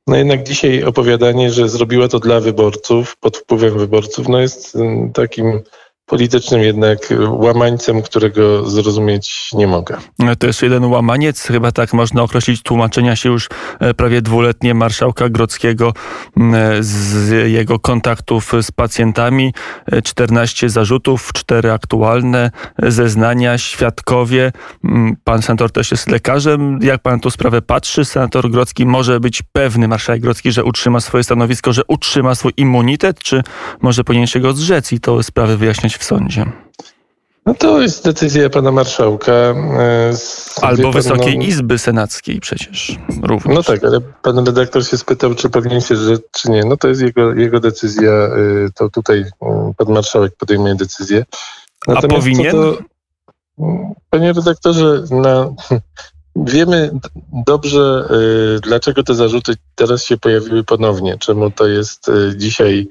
no 0.06 0.16
jednak 0.16 0.42
dzisiaj 0.42 0.84
opowiadanie, 0.84 1.52
że 1.52 1.68
zrobiła 1.68 2.08
to 2.08 2.18
dla 2.18 2.40
wyborców, 2.40 3.16
pod 3.16 3.36
wpływem 3.36 3.78
wyborców, 3.78 4.28
no 4.28 4.40
jest 4.40 4.76
mm, 4.76 5.12
takim 5.12 5.62
politycznym 6.06 6.62
jednak 6.62 6.98
łamańcem, 7.28 8.02
którego 8.02 8.70
zrozumieć 8.70 9.50
nie 9.52 9.66
mogę. 9.66 9.96
To 10.38 10.46
jest 10.46 10.62
jeden 10.62 10.84
łamaniec, 10.84 11.42
chyba 11.42 11.72
tak 11.72 11.92
można 11.92 12.22
określić 12.22 12.62
tłumaczenia 12.62 13.16
się 13.16 13.28
już 13.28 13.48
e, 13.80 13.94
prawie 13.94 14.22
dwuletnie 14.22 14.74
marszałka 14.74 15.28
Grodzkiego 15.28 15.92
z 16.80 17.30
jego 17.52 17.78
kontaktów 17.78 18.52
z 18.62 18.70
pacjentami. 18.70 19.54
14 20.04 20.66
e, 20.66 20.70
zarzutów, 20.70 21.32
4 21.32 21.72
aktualne, 21.72 22.50
zeznania, 22.78 23.58
świadkowie. 23.58 24.52
Pan 25.24 25.42
senator 25.42 25.70
też 25.70 25.90
jest 25.90 26.10
lekarzem. 26.10 26.78
Jak 26.82 27.02
pan 27.02 27.20
tu 27.20 27.30
sprawę 27.30 27.62
patrzy? 27.62 28.04
Senator 28.04 28.50
Grodzki 28.50 28.86
może 28.86 29.20
być 29.20 29.42
pewny, 29.52 29.88
marszałek 29.88 30.22
Grodzki, 30.22 30.52
że 30.52 30.64
utrzyma 30.64 31.00
swoje 31.00 31.24
stanowisko, 31.24 31.72
że 31.72 31.82
utrzyma 31.88 32.34
swój 32.34 32.52
immunitet, 32.56 33.18
czy 33.18 33.42
może 33.82 34.04
powinien 34.04 34.26
się 34.26 34.40
go 34.40 34.52
zrzec 34.52 34.92
i 34.92 35.00
to 35.00 35.22
sprawę 35.22 35.56
wyjaśniać 35.56 35.93
w 35.98 36.04
sądzie? 36.04 36.46
No 37.46 37.54
to 37.54 37.83
jest 37.83 38.04
decyzja 38.04 38.50
pana 38.50 38.72
marszałka. 38.72 39.33
E, 39.33 40.12
Albo 40.62 40.92
Wysokiej 40.92 41.38
no, 41.38 41.44
Izby 41.44 41.78
Senackiej 41.78 42.40
przecież 42.40 42.96
również. 43.22 43.57
No 43.57 43.62
tak, 43.62 43.85
ale 43.85 44.00
pan 44.00 44.46
redaktor 44.46 44.87
się 44.87 44.98
spytał, 44.98 45.35
czy 45.35 45.50
powinien 45.50 45.80
się 45.80 45.96
rzec, 45.96 46.20
czy 46.33 46.50
nie. 46.50 46.64
No 46.64 46.76
to 46.76 46.88
jest 46.88 47.00
jego, 47.00 47.35
jego 47.35 47.61
decyzja. 47.61 48.12
E, 48.12 48.30
to 48.74 48.90
tutaj 48.90 49.24
e, 49.42 49.72
pan 49.76 49.92
marszałek 49.92 50.37
podejmuje 50.37 50.74
decyzję. 50.74 51.24
Natomiast 51.87 52.14
A 52.14 52.20
powinien? 52.20 52.52
To, 52.52 52.78
panie 54.11 54.33
redaktorze, 54.33 55.04
na, 55.11 55.50
wiemy 56.37 56.90
dobrze, 57.46 58.09
dlaczego 58.62 59.02
te 59.02 59.14
zarzuty 59.14 59.54
teraz 59.74 60.04
się 60.04 60.16
pojawiły 60.16 60.64
ponownie. 60.64 61.18
Czemu 61.18 61.50
to 61.50 61.66
jest 61.66 62.11
dzisiaj 62.37 62.88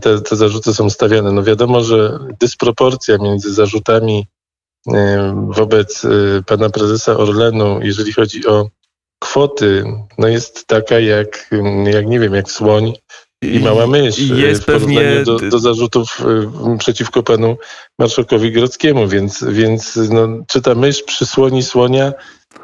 te, 0.00 0.20
te 0.20 0.36
zarzuty 0.36 0.74
są 0.74 0.90
stawiane. 0.90 1.32
No 1.32 1.42
wiadomo, 1.42 1.80
że 1.80 2.18
dysproporcja 2.40 3.18
między 3.18 3.54
zarzutami 3.54 4.26
e, 4.88 5.46
wobec 5.48 6.04
e, 6.04 6.08
pana 6.46 6.70
prezesa 6.70 7.16
Orlenu, 7.16 7.80
jeżeli 7.82 8.12
chodzi 8.12 8.46
o 8.46 8.68
kwoty, 9.18 9.84
no 10.18 10.28
jest 10.28 10.66
taka 10.66 11.00
jak, 11.00 11.50
jak 11.84 12.06
nie 12.06 12.20
wiem, 12.20 12.34
jak 12.34 12.50
słoń 12.50 12.92
i 13.42 13.60
mała 13.60 13.86
mysz 13.86 14.18
I 14.18 14.28
jest 14.28 14.62
w 14.62 14.64
pewnie 14.64 15.22
do, 15.24 15.38
do 15.38 15.58
zarzutów 15.58 16.20
e, 16.20 16.78
przeciwko 16.78 17.22
panu 17.22 17.56
marszałkowi 17.98 18.52
Grodzkiemu, 18.52 19.08
więc, 19.08 19.44
więc 19.48 19.98
no, 20.10 20.28
czy 20.46 20.62
ta 20.62 20.74
mysz 20.74 21.02
przysłoni 21.02 21.62
słonia 21.62 22.12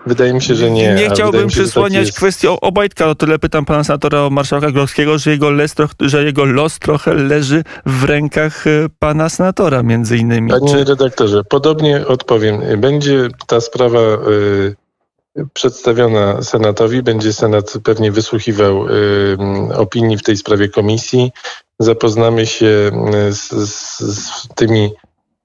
Wydaje 0.09 0.35
mi 0.35 0.43
się, 0.43 0.55
że 0.55 0.71
nie. 0.71 0.95
Nie 0.95 1.11
chciałbym 1.11 1.51
się, 1.51 1.57
tak 1.57 1.65
przysłaniać 1.65 2.07
tak 2.07 2.17
kwestię 2.17 2.51
Obajtka, 2.51 3.07
o 3.07 3.15
tyle 3.15 3.39
pytam 3.39 3.65
pana 3.65 3.85
senatora 3.85 4.21
o 4.23 4.31
marszałka 4.31 4.71
Grodzkiego, 4.71 5.19
że 5.19 5.31
jego, 5.31 5.51
los, 5.51 5.75
że 6.01 6.25
jego 6.25 6.45
los 6.45 6.79
trochę 6.79 7.15
leży 7.15 7.65
w 7.87 8.05
rękach 8.05 8.67
e, 8.67 8.71
pana 8.99 9.29
senatora 9.29 9.83
między 9.83 10.17
innymi. 10.17 10.51
Panie 10.51 10.73
Czy... 10.73 10.85
redaktorze, 10.85 11.45
podobnie 11.45 12.07
odpowiem. 12.07 12.81
Będzie 12.81 13.29
ta 13.47 13.61
sprawa 13.61 13.99
y, 13.99 15.47
przedstawiona 15.53 16.43
Senatowi, 16.43 17.03
będzie 17.03 17.33
Senat 17.33 17.75
pewnie 17.85 18.13
wysłuchiwał 18.13 18.89
y, 18.89 19.37
opinii 19.77 20.17
w 20.17 20.23
tej 20.23 20.37
sprawie 20.37 20.69
komisji. 20.69 21.31
Zapoznamy 21.79 22.47
się 22.47 22.91
z, 23.31 23.51
z, 23.51 23.99
z 24.01 24.49
tymi 24.55 24.91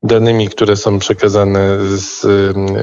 danymi, 0.03 0.49
które 0.49 0.75
są 0.75 0.99
przekazane 0.99 1.77
z 1.97 2.25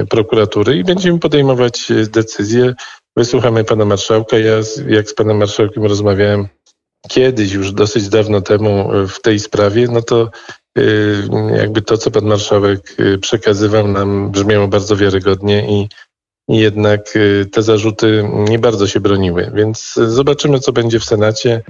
prokuratury 0.09 0.77
i 0.77 0.83
będziemy 0.83 1.19
podejmować 1.19 1.87
decyzje. 2.07 2.73
Wysłuchamy 3.17 3.63
pana 3.63 3.85
marszałka. 3.85 4.37
Ja, 4.37 4.53
jak 4.87 5.09
z 5.09 5.13
panem 5.13 5.37
marszałkiem 5.37 5.83
rozmawiałem 5.85 6.47
kiedyś, 7.09 7.51
już 7.51 7.71
dosyć 7.71 8.09
dawno 8.09 8.41
temu 8.41 8.89
w 9.07 9.21
tej 9.21 9.39
sprawie, 9.39 9.87
no 9.91 10.01
to 10.01 10.29
jakby 11.55 11.81
to, 11.81 11.97
co 11.97 12.11
pan 12.11 12.25
marszałek 12.25 12.95
przekazywał 13.21 13.87
nam 13.87 14.31
brzmiało 14.31 14.67
bardzo 14.67 14.95
wiarygodnie 14.95 15.67
i, 15.69 15.87
i 16.47 16.57
jednak 16.57 17.13
te 17.51 17.63
zarzuty 17.63 18.29
nie 18.49 18.59
bardzo 18.59 18.87
się 18.87 18.99
broniły. 18.99 19.51
Więc 19.53 19.93
zobaczymy, 20.07 20.59
co 20.59 20.71
będzie 20.71 20.99
w 20.99 21.05
Senacie. 21.05 21.61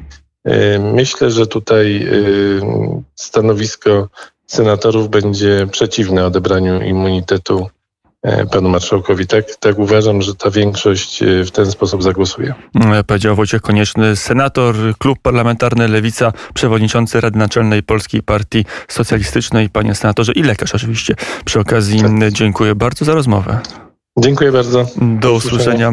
Myślę, 0.79 1.31
że 1.31 1.47
tutaj 1.47 2.07
stanowisko 3.15 4.09
senatorów 4.51 5.09
będzie 5.09 5.67
przeciwne 5.71 6.25
odebraniu 6.25 6.81
immunitetu 6.81 7.67
E, 8.23 8.45
panu 8.45 8.69
marszałkowi. 8.69 9.27
Tak, 9.27 9.55
tak 9.55 9.79
uważam, 9.79 10.21
że 10.21 10.35
ta 10.35 10.51
większość 10.51 11.23
e, 11.23 11.43
w 11.43 11.51
ten 11.51 11.71
sposób 11.71 12.03
zagłosuje. 12.03 12.53
E, 12.75 13.03
powiedział 13.03 13.35
Wojciech 13.35 13.61
Konieczny, 13.61 14.15
senator, 14.15 14.75
klub 14.97 15.19
parlamentarny 15.21 15.87
Lewica, 15.87 16.33
przewodniczący 16.53 17.21
Rady 17.21 17.39
Naczelnej 17.39 17.83
Polskiej 17.83 18.23
Partii 18.23 18.65
Socjalistycznej. 18.87 19.69
Panie 19.69 19.95
senatorze 19.95 20.31
i 20.31 20.43
lekarz 20.43 20.75
oczywiście. 20.75 21.15
Przy 21.45 21.59
okazji 21.59 22.01
tak. 22.01 22.31
dziękuję 22.31 22.75
bardzo 22.75 23.05
za 23.05 23.13
rozmowę. 23.13 23.59
Dziękuję 24.19 24.51
bardzo. 24.51 24.85
Do 24.97 25.33
usłyszenia. 25.33 25.89